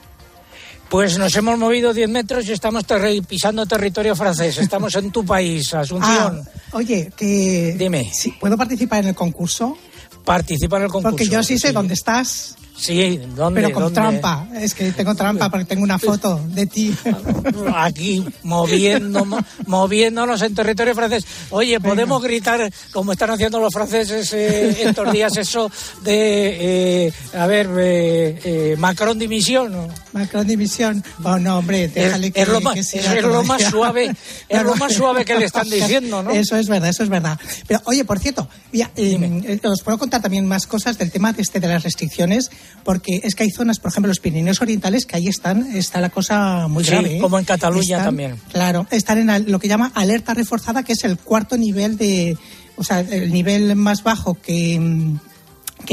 [0.89, 4.57] Pues nos hemos movido 10 metros y estamos terri- pisando territorio francés.
[4.57, 6.41] Estamos en tu país, Asunción.
[6.45, 8.11] Ah, oye, que Dime.
[8.13, 9.77] sí, ¿puedo participar en el concurso?
[10.25, 11.15] Participa en el concurso.
[11.15, 12.55] Porque yo sí sé dónde estás.
[12.82, 13.61] Sí, ¿dónde?
[13.61, 13.95] Pero con dónde?
[14.01, 14.47] trampa.
[14.55, 16.93] Es que tengo trampa porque tengo una foto de ti.
[17.75, 21.25] Aquí, moviendo, mo- moviéndonos en territorio francés.
[21.51, 25.71] Oye, podemos gritar, como están haciendo los franceses eh, estos días, eso
[26.03, 29.71] de, eh, a ver, eh, Macron dimisión.
[29.71, 29.88] ¿no?
[30.13, 31.03] Macron División.
[31.23, 33.47] Oh, no, hombre, déjale Es- que es lo más- que siga es lo todavía.
[33.47, 34.15] más suave-
[34.49, 36.32] es lo más suave que le están diciendo, ¿no?
[36.32, 37.39] Eso es verdad, eso es verdad.
[37.67, 41.41] Pero, oye, por cierto, mira, eh, os puedo contar también más cosas del tema de,
[41.43, 42.49] este, de las restricciones,
[42.84, 46.09] porque es que hay zonas, por ejemplo, los Pirineos Orientales, que ahí están, está la
[46.09, 47.17] cosa muy Sí, grave.
[47.17, 47.19] ¿eh?
[47.19, 48.36] como en Cataluña Están- también.
[48.51, 52.38] Claro, están en lo que llama alerta reforzada, que es el cuarto nivel de,
[52.78, 55.19] o sea, el nivel más bajo que, mm,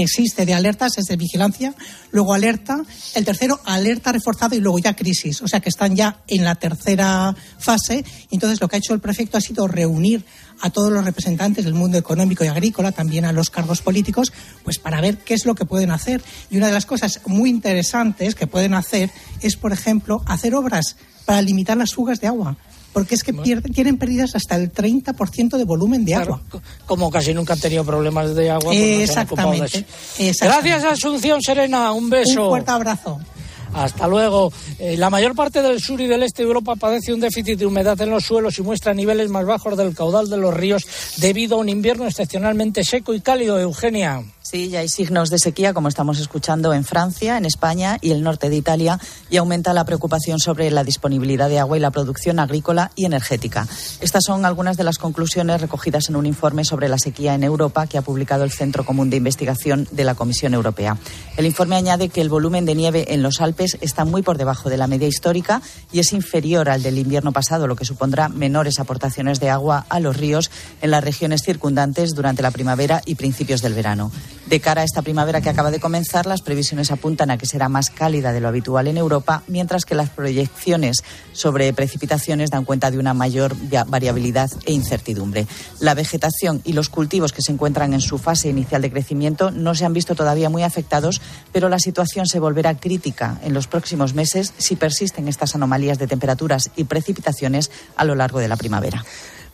[0.02, 1.74] existe de alertas es de vigilancia,
[2.10, 2.82] luego alerta,
[3.14, 6.54] el tercero alerta reforzada y luego ya crisis, o sea que están ya en la
[6.54, 8.04] tercera fase.
[8.30, 10.24] Entonces lo que ha hecho el prefecto ha sido reunir
[10.60, 14.32] a todos los representantes del mundo económico y agrícola, también a los cargos políticos,
[14.64, 16.22] pues para ver qué es lo que pueden hacer.
[16.50, 20.96] Y una de las cosas muy interesantes que pueden hacer es, por ejemplo, hacer obras
[21.24, 22.56] para limitar las fugas de agua.
[22.92, 26.40] Porque es que pierden- tienen pérdidas hasta el 30% de volumen de agua.
[26.86, 28.72] Como casi nunca han tenido problemas de agua.
[28.72, 28.78] pues
[29.08, 29.78] no se han ocupado de Exactamente.
[29.78, 30.28] eso.
[30.30, 30.70] Exactamente.
[30.70, 31.92] Gracias, Asunción Serena.
[31.92, 32.42] Un beso.
[32.44, 33.20] Un fuerte abrazo.
[33.74, 34.52] Hasta luego.
[34.78, 37.66] Eh, la mayor parte del sur y del este de Europa padece un déficit de
[37.66, 40.86] humedad en los suelos y muestra niveles más bajos del caudal de los ríos
[41.18, 43.58] debido a un invierno excepcionalmente seco y cálido.
[43.58, 44.22] Eugenia.
[44.50, 48.22] Sí, ya hay signos de sequía, como estamos escuchando en Francia, en España y el
[48.22, 48.98] norte de Italia,
[49.28, 53.68] y aumenta la preocupación sobre la disponibilidad de agua y la producción agrícola y energética.
[54.00, 57.86] Estas son algunas de las conclusiones recogidas en un informe sobre la sequía en Europa
[57.86, 60.96] que ha publicado el Centro Común de Investigación de la Comisión Europea.
[61.36, 64.70] El informe añade que el volumen de nieve en los Alpes está muy por debajo
[64.70, 65.60] de la media histórica
[65.92, 70.00] y es inferior al del invierno pasado, lo que supondrá menores aportaciones de agua a
[70.00, 70.50] los ríos
[70.80, 74.10] en las regiones circundantes durante la primavera y principios del verano.
[74.46, 77.68] De cara a esta primavera que acaba de comenzar, las previsiones apuntan a que será
[77.68, 82.90] más cálida de lo habitual en Europa, mientras que las proyecciones sobre precipitaciones dan cuenta
[82.90, 83.54] de una mayor
[83.88, 85.46] variabilidad e incertidumbre.
[85.80, 89.74] La vegetación y los cultivos que se encuentran en su fase inicial de crecimiento no
[89.74, 91.20] se han visto todavía muy afectados,
[91.52, 96.06] pero la situación se volverá crítica en los próximos meses si persisten estas anomalías de
[96.06, 99.04] temperaturas y precipitaciones a lo largo de la primavera.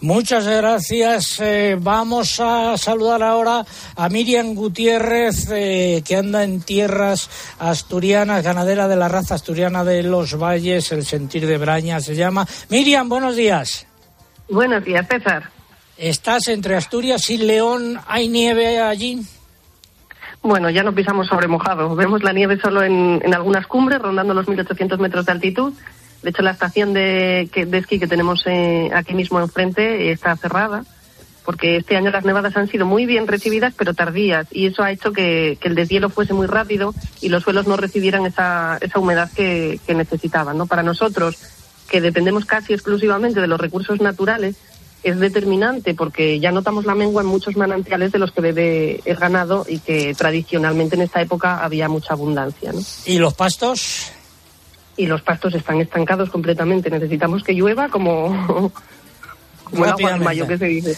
[0.01, 1.41] Muchas gracias.
[1.41, 3.65] Eh, vamos a saludar ahora
[3.97, 10.03] a Miriam Gutiérrez, eh, que anda en tierras asturianas, ganadera de la raza asturiana de
[10.03, 12.47] los valles, el sentir de Braña se llama.
[12.69, 13.87] Miriam, buenos días.
[14.51, 15.51] Buenos días, César.
[15.97, 17.99] ¿Estás entre Asturias y León?
[18.07, 19.23] ¿Hay nieve allí?
[20.45, 21.97] Bueno, ya no pisamos sobre mojado.
[21.97, 25.73] Vemos la nieve solo en, en algunas cumbres, rondando los 1.800 metros de altitud.
[26.23, 30.85] De hecho, la estación de, de esquí que tenemos eh, aquí mismo enfrente está cerrada,
[31.47, 34.93] porque este año las nevadas han sido muy bien recibidas, pero tardías, y eso ha
[34.93, 36.93] hecho que, que el deshielo fuese muy rápido
[37.23, 40.59] y los suelos no recibieran esa, esa humedad que, que necesitaban.
[40.59, 40.67] ¿no?
[40.67, 41.39] Para nosotros,
[41.89, 44.57] que dependemos casi exclusivamente de los recursos naturales,
[45.05, 49.17] es determinante porque ya notamos la mengua en muchos manantiales de los que bebe el
[49.17, 52.73] ganado y que tradicionalmente en esta época había mucha abundancia.
[52.73, 52.81] ¿no?
[53.05, 54.11] ¿Y los pastos?
[54.97, 56.89] Y los pastos están estancados completamente.
[56.89, 58.73] Necesitamos que llueva como,
[59.65, 60.97] como el agua mayo que se dice.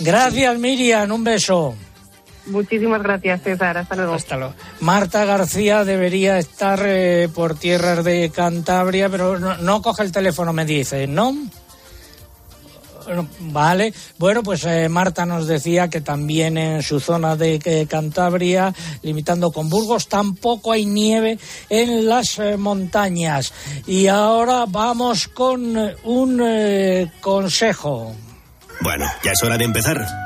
[0.00, 1.12] Gracias, Miriam.
[1.12, 1.74] Un beso.
[2.46, 3.78] Muchísimas gracias, César.
[3.78, 4.14] Hasta luego.
[4.14, 4.54] Hasta luego.
[4.80, 10.52] Marta García debería estar eh, por tierras de Cantabria, pero no, no coge el teléfono,
[10.52, 11.34] me dice, ¿no?
[13.40, 18.74] Vale, bueno, pues eh, Marta nos decía que también en su zona de eh, Cantabria,
[19.02, 21.38] limitando con Burgos, tampoco hay nieve
[21.68, 23.52] en las eh, montañas.
[23.86, 28.14] Y ahora vamos con un consejo.
[28.80, 30.25] Bueno, ya es hora de empezar.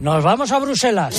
[0.00, 1.12] Nos vamos a Bruselas.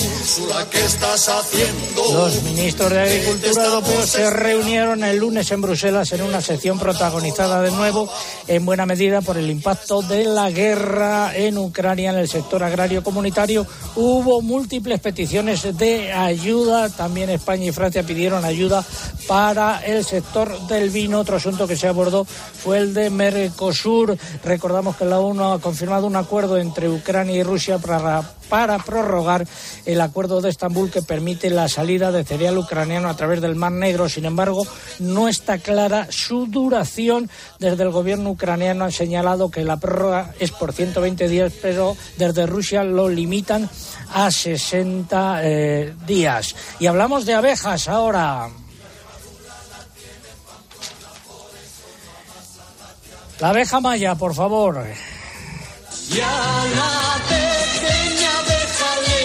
[0.70, 2.14] ¿Qué estás haciendo?
[2.14, 7.60] Los ministros de Agricultura europeos se reunieron el lunes en Bruselas en una sesión protagonizada
[7.60, 8.10] de nuevo
[8.48, 13.04] en buena medida por el impacto de la guerra en Ucrania en el sector agrario
[13.04, 13.66] comunitario.
[13.96, 16.88] Hubo múltiples peticiones de ayuda.
[16.88, 18.82] También España y Francia pidieron ayuda
[19.28, 21.20] para el sector del vino.
[21.20, 24.16] Otro asunto que se abordó fue el de Mercosur.
[24.42, 29.46] Recordamos que la ONU ha confirmado un acuerdo entre Ucrania y Rusia para para prorrogar
[29.86, 33.72] el acuerdo de Estambul que permite la salida de cereal ucraniano a través del Mar
[33.72, 34.08] Negro.
[34.08, 34.66] Sin embargo,
[34.98, 37.30] no está clara su duración.
[37.58, 42.46] Desde el gobierno ucraniano han señalado que la prórroga es por 120 días, pero desde
[42.46, 43.68] Rusia lo limitan
[44.12, 46.54] a 60 eh, días.
[46.78, 48.48] Y hablamos de abejas ahora.
[53.40, 54.84] La abeja maya, por favor.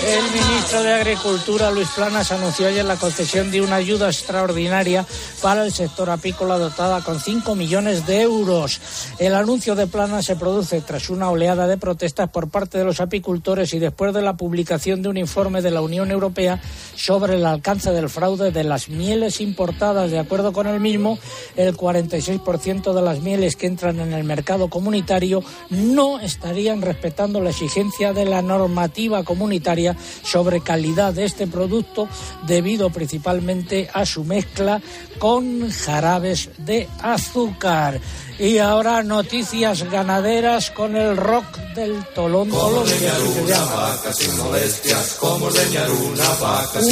[0.05, 5.03] El ministro de Agricultura, Luis Planas, anunció ayer la concesión de una ayuda extraordinaria
[5.41, 8.79] para el sector apícola dotada con 5 millones de euros.
[9.17, 12.99] El anuncio de Planas se produce tras una oleada de protestas por parte de los
[12.99, 16.61] apicultores y después de la publicación de un informe de la Unión Europea
[16.95, 20.11] sobre el alcance del fraude de las mieles importadas.
[20.11, 21.17] De acuerdo con el mismo,
[21.55, 27.49] el 46% de las mieles que entran en el mercado comunitario no estarían respetando la
[27.49, 32.07] exigencia de la normativa comunitaria sobre calidad de este producto
[32.47, 34.81] debido principalmente a su mezcla
[35.19, 37.99] con jarabes de azúcar.
[38.37, 42.85] Y ahora noticias ganaderas con el rock del Tolón Tolón.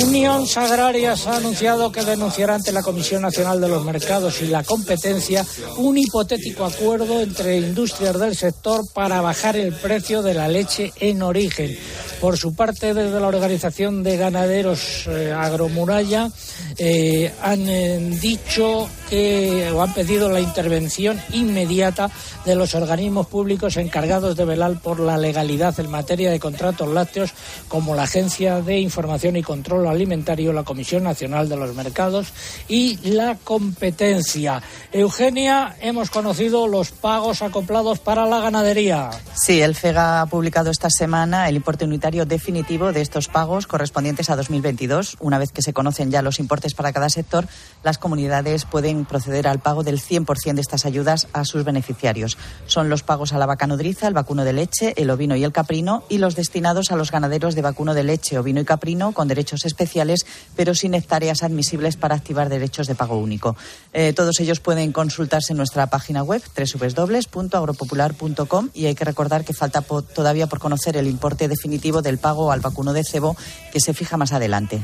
[0.04, 4.64] Unión Agrarias ha anunciado que denunciará ante la Comisión Nacional de los Mercados y la
[4.64, 5.46] Competencia
[5.78, 11.22] un hipotético acuerdo entre industrias del sector para bajar el precio de la leche en
[11.22, 11.78] origen.
[12.24, 16.32] Por su parte, desde la Organización de Ganaderos eh, Agromuralla
[16.78, 22.10] eh, han eh, dicho que o han pedido la intervención inmediata
[22.46, 27.32] de los organismos públicos encargados de velar por la legalidad en materia de contratos lácteos,
[27.68, 32.34] como la Agencia de Información y Control Alimentario, la Comisión Nacional de los Mercados
[32.68, 34.64] y la Competencia.
[34.92, 39.12] Eugenia, hemos conocido los pagos acoplados para la ganadería.
[39.36, 44.32] Sí, el FEGA ha publicado esta semana el importe unitario definitivo de estos pagos correspondientes
[44.32, 45.18] a 2022.
[45.20, 47.46] Una vez que se conocen ya los importes para cada sector,
[47.84, 52.38] las comunidades pueden proceder al pago del 100% de estas ayudas a sus beneficiarios.
[52.66, 55.52] Son los pagos a la vaca nodriza, el vacuno de leche, el ovino y el
[55.52, 59.28] caprino y los destinados a los ganaderos de vacuno de leche, ovino y caprino con
[59.28, 60.26] derechos especiales,
[60.56, 63.56] pero sin hectáreas admisibles para activar derechos de pago único.
[63.94, 69.54] Eh, todos ellos pueden consultarse en nuestra página web www.agropopular.com y hay que recordar que
[69.54, 73.36] falta todavía por conocer el importe definitivo del pago al vacuno de cebo
[73.72, 74.82] que se fija más adelante.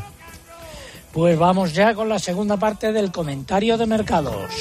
[1.12, 4.52] Pues vamos ya con la segunda parte del comentario de mercados.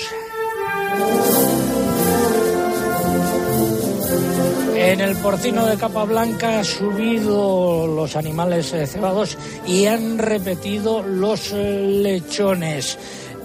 [4.75, 9.37] En el porcino de capa blanca ha subido los animales eh, cebados
[9.67, 12.97] y han repetido los eh, lechones.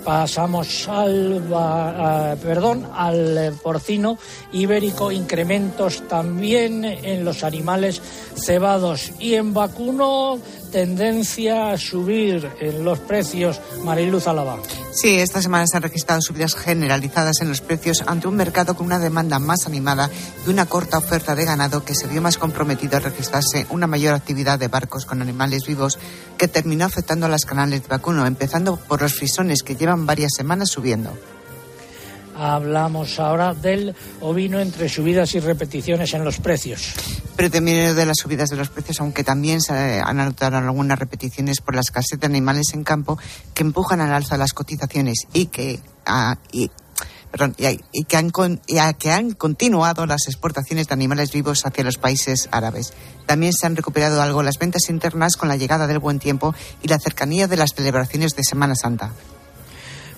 [0.05, 1.43] Pasamos al,
[2.41, 4.17] perdón, al eh, porcino
[4.53, 8.01] ibérico, incrementos también en los animales
[8.35, 10.39] cebados y en vacuno
[10.73, 13.61] tendencia a subir en los precios.
[13.83, 14.57] Mariluz Alaba.
[14.91, 18.87] Sí, esta semana se han registrado subidas generalizadas en los precios ante un mercado con
[18.87, 20.09] una demanda más animada
[20.45, 24.15] y una corta oferta de ganado que se vio más comprometido a registrarse una mayor
[24.15, 25.99] actividad de barcos con animales vivos
[26.39, 30.31] que terminó afectando a las canales de vacuno, empezando por los frisones que llevan varias
[30.35, 31.15] semanas subiendo.
[32.35, 36.95] Hablamos ahora del ovino entre subidas y repeticiones en los precios.
[37.35, 41.61] Pero también de las subidas de los precios, aunque también se han anotado algunas repeticiones
[41.61, 43.17] por la escasez de animales en campo
[43.53, 46.69] que empujan al alza las cotizaciones y que, ah, y,
[48.07, 52.93] que, han, y que han continuado las exportaciones de animales vivos hacia los países árabes.
[53.25, 56.53] También se han recuperado algo las ventas internas con la llegada del buen tiempo
[56.83, 59.11] y la cercanía de las celebraciones de Semana Santa.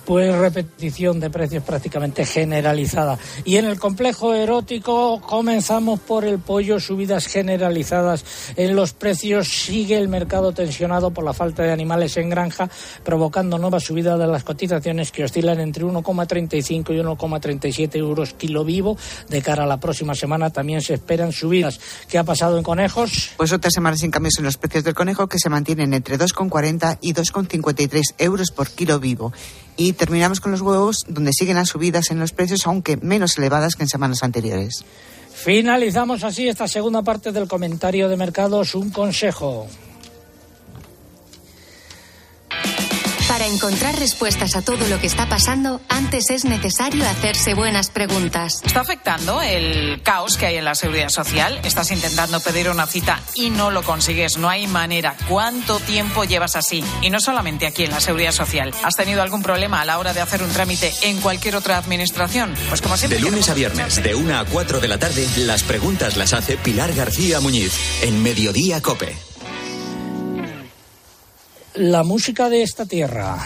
[0.06, 3.18] Pues repetición de precios prácticamente generalizada.
[3.44, 8.24] Y en el complejo erótico comenzamos por el pollo, subidas generalizadas
[8.56, 9.48] en los precios.
[9.48, 12.70] Sigue el mercado tensionado por la falta de animales en granja,
[13.04, 18.96] provocando nuevas subidas de las cotizaciones que oscilan entre 1,35 y 1,37 euros kilo vivo.
[19.28, 21.80] De cara a la próxima semana también se esperan subidas.
[22.08, 23.30] ¿Qué ha pasado en conejos?
[23.36, 26.98] Pues otra semana sin cambios en los precios del conejo que se mantienen entre 2,40
[27.00, 29.32] y 2,53 euros por kilo vivo.
[29.78, 33.74] Y terminamos con los huevos, donde siguen las subidas en los precios, aunque menos elevadas
[33.74, 34.84] que en semanas anteriores.
[35.34, 38.74] Finalizamos así esta segunda parte del comentario de mercados.
[38.74, 39.68] Un consejo.
[43.36, 48.62] Para encontrar respuestas a todo lo que está pasando, antes es necesario hacerse buenas preguntas.
[48.64, 51.60] ¿Está afectando el caos que hay en la seguridad social?
[51.62, 54.38] ¿Estás intentando pedir una cita y no lo consigues?
[54.38, 55.14] No hay manera.
[55.28, 56.82] ¿Cuánto tiempo llevas así?
[57.02, 58.72] Y no solamente aquí en la seguridad social.
[58.82, 62.54] ¿Has tenido algún problema a la hora de hacer un trámite en cualquier otra administración?
[62.70, 63.18] Pues como siempre.
[63.18, 66.56] De lunes a viernes, de 1 a 4 de la tarde, las preguntas las hace
[66.56, 69.14] Pilar García Muñiz en Mediodía Cope.
[71.78, 73.36] La música de esta tierra.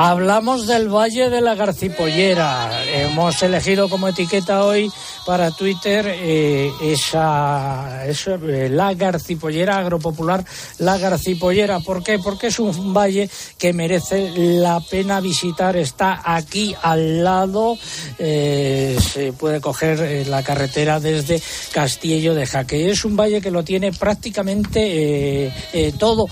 [0.00, 2.84] Hablamos del Valle de la Garcipollera.
[2.86, 4.92] Hemos elegido como etiqueta hoy
[5.28, 10.42] para Twitter eh, esa, eh, la Garcipollera agropopular,
[10.78, 11.80] la Garcipollera.
[11.80, 12.18] ¿Por qué?
[12.18, 15.76] Porque es un valle que merece la pena visitar.
[15.76, 17.76] Está aquí al lado.
[18.18, 22.90] eh, se puede coger la carretera desde Castillo de Jaque.
[22.90, 25.52] Es un valle que lo tiene prácticamente
[25.98, 26.26] todo.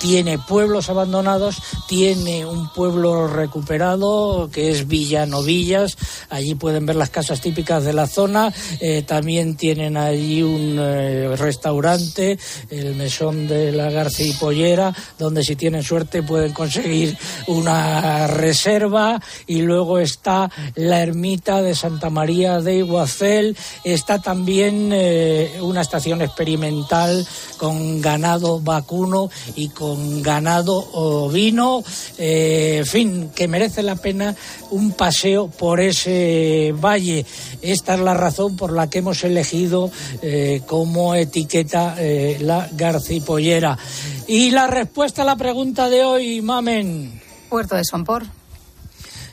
[0.00, 5.96] Tiene pueblos abandonados, tiene un pueblo recuperado que es Villanovillas.
[6.30, 8.52] Allí pueden ver las casas típicas de la zona.
[8.80, 12.38] Eh, también tienen allí un eh, restaurante,
[12.70, 19.20] el Mesón de la García y Pollera, donde si tienen suerte pueden conseguir una reserva.
[19.46, 23.56] Y luego está la ermita de Santa María de Iguacel.
[23.84, 27.26] Está también eh, una estación experimental
[27.58, 31.84] con ganado vacuno y con ganado ovino.
[32.16, 34.34] En fin, que merece la pena
[34.70, 37.26] un paseo por ese valle.
[37.62, 39.90] Esta es la razón por la que hemos elegido
[40.22, 43.78] eh, como etiqueta eh, la garcipollera.
[44.26, 47.20] Y la respuesta a la pregunta de hoy, Mamen.
[47.48, 48.24] Puerto de Sompor.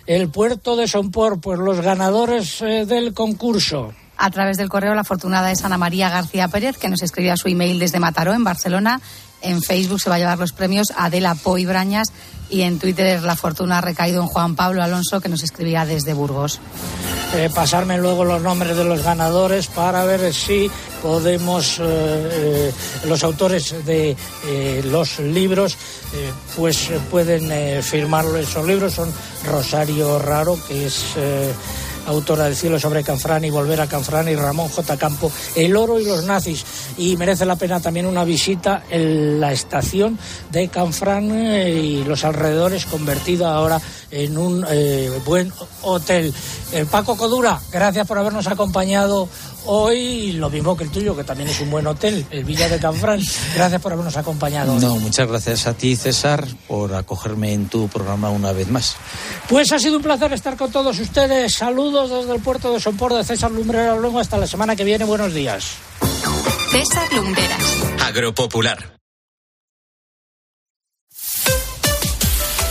[0.05, 3.93] El puerto de Sompor, pues los ganadores eh, del concurso.
[4.15, 7.49] A través del correo, la afortunada es Ana María García Pérez, que nos escribía su
[7.49, 8.99] email desde Mataró, en Barcelona.
[9.41, 12.11] En Facebook se va a llevar los premios Adela Poy Brañas
[12.49, 16.13] y en Twitter la fortuna ha recaído en Juan Pablo Alonso, que nos escribía desde
[16.13, 16.59] Burgos.
[17.35, 20.71] Eh, pasarme luego los nombres de los ganadores para ver si
[21.01, 22.73] podemos, eh, eh,
[23.05, 24.15] los autores de
[24.85, 25.77] los libros,
[26.55, 28.37] pues pueden firmarlo.
[28.37, 29.11] Esos libros son
[29.45, 31.03] Rosario Raro, que es
[32.07, 34.97] autora del cielo sobre Canfrán y volver a Canfrán y Ramón J.
[34.97, 36.65] Campo, El oro y los nazis.
[36.97, 40.17] Y merece la pena también una visita en la estación
[40.51, 43.79] de Canfrán eh, y los alrededores, convertida ahora
[44.11, 45.51] en un eh, buen
[45.81, 46.33] hotel.
[46.71, 49.29] El Paco Codura, gracias por habernos acompañado
[49.65, 52.79] hoy, lo mismo que el tuyo, que también es un buen hotel, el Villa de
[52.79, 53.21] Canfrán.
[53.55, 54.79] Gracias por habernos acompañado.
[54.79, 58.95] No, muchas gracias a ti, César, por acogerme en tu programa una vez más.
[59.47, 61.53] Pues ha sido un placer estar con todos ustedes.
[61.53, 65.05] Saludos desde el puerto de Sompor de César Lumbrera Luego hasta la semana que viene.
[65.05, 65.75] Buenos días.
[66.71, 67.63] César Lumberas.
[68.05, 68.97] Agropopular.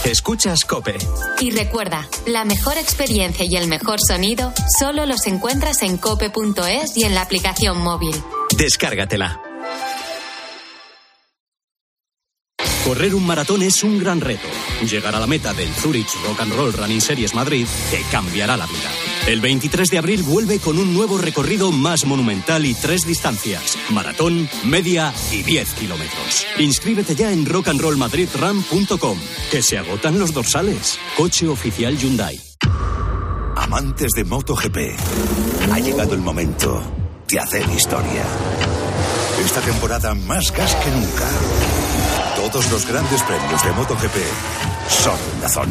[0.07, 0.97] Escuchas Cope.
[1.41, 7.03] Y recuerda, la mejor experiencia y el mejor sonido solo los encuentras en cope.es y
[7.03, 8.15] en la aplicación móvil.
[8.57, 9.43] Descárgatela.
[12.85, 14.47] Correr un maratón es un gran reto.
[14.89, 18.67] Llegar a la meta del Zurich Rock and Roll Running Series Madrid te cambiará la
[18.67, 19.16] vida.
[19.27, 24.49] El 23 de abril vuelve con un nuevo recorrido más monumental y tres distancias: maratón,
[24.65, 26.47] media y 10 kilómetros.
[26.59, 29.19] Inscríbete ya en rockandrollmadridrun.com,
[29.51, 31.01] que se agotan los dorsales.
[31.17, 32.41] Coche oficial Hyundai.
[33.57, 34.77] Amantes de MotoGP,
[35.73, 36.81] ha llegado el momento
[37.27, 38.23] de hacer historia.
[39.45, 41.29] Esta temporada más gas que nunca.
[42.37, 44.17] Todos los grandes premios de MotoGP
[44.89, 45.71] son Dazón.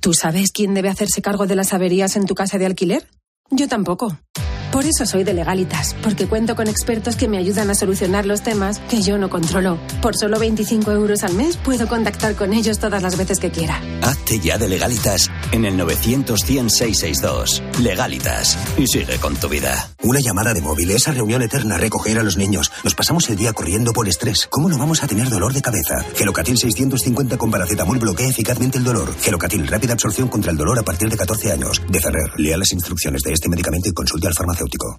[0.00, 3.06] ¿Tú sabes quién debe hacerse cargo de las averías en tu casa de alquiler?
[3.50, 4.16] Yo tampoco.
[4.72, 8.40] Por eso soy de legalitas, porque cuento con expertos que me ayudan a solucionar los
[8.42, 9.78] temas que yo no controlo.
[10.00, 13.82] Por solo 25 euros al mes puedo contactar con ellos todas las veces que quiera.
[14.00, 17.62] Hazte ya de legalitas en el 900 100 662.
[17.80, 18.58] Legalitas.
[18.76, 19.90] Y sigue con tu vida.
[20.02, 22.70] Una llamada de móvil, esa reunión eterna, recoger a los niños.
[22.84, 24.46] Nos pasamos el día corriendo por estrés.
[24.50, 26.04] ¿Cómo no vamos a tener dolor de cabeza?
[26.14, 29.14] Gelocatil 650 con paracetamol bloquea eficazmente el dolor.
[29.20, 31.82] Gelocatil, rápida absorción contra el dolor a partir de 14 años.
[31.88, 34.98] De Ferrer, lea las instrucciones de este medicamento y consulte al farmacéutico.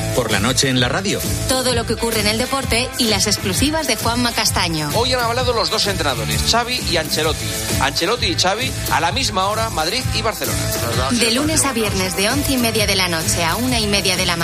[0.15, 1.19] Por la noche en la radio.
[1.47, 4.89] Todo lo que ocurre en el deporte y las exclusivas de Juanma Castaño.
[4.95, 7.47] Hoy han hablado los dos entrenadores, Xavi y Ancelotti.
[7.79, 10.59] Ancelotti y Xavi a la misma hora, Madrid y Barcelona.
[11.11, 14.17] De lunes a viernes de once y media de la noche a una y media
[14.17, 14.39] de la mañana.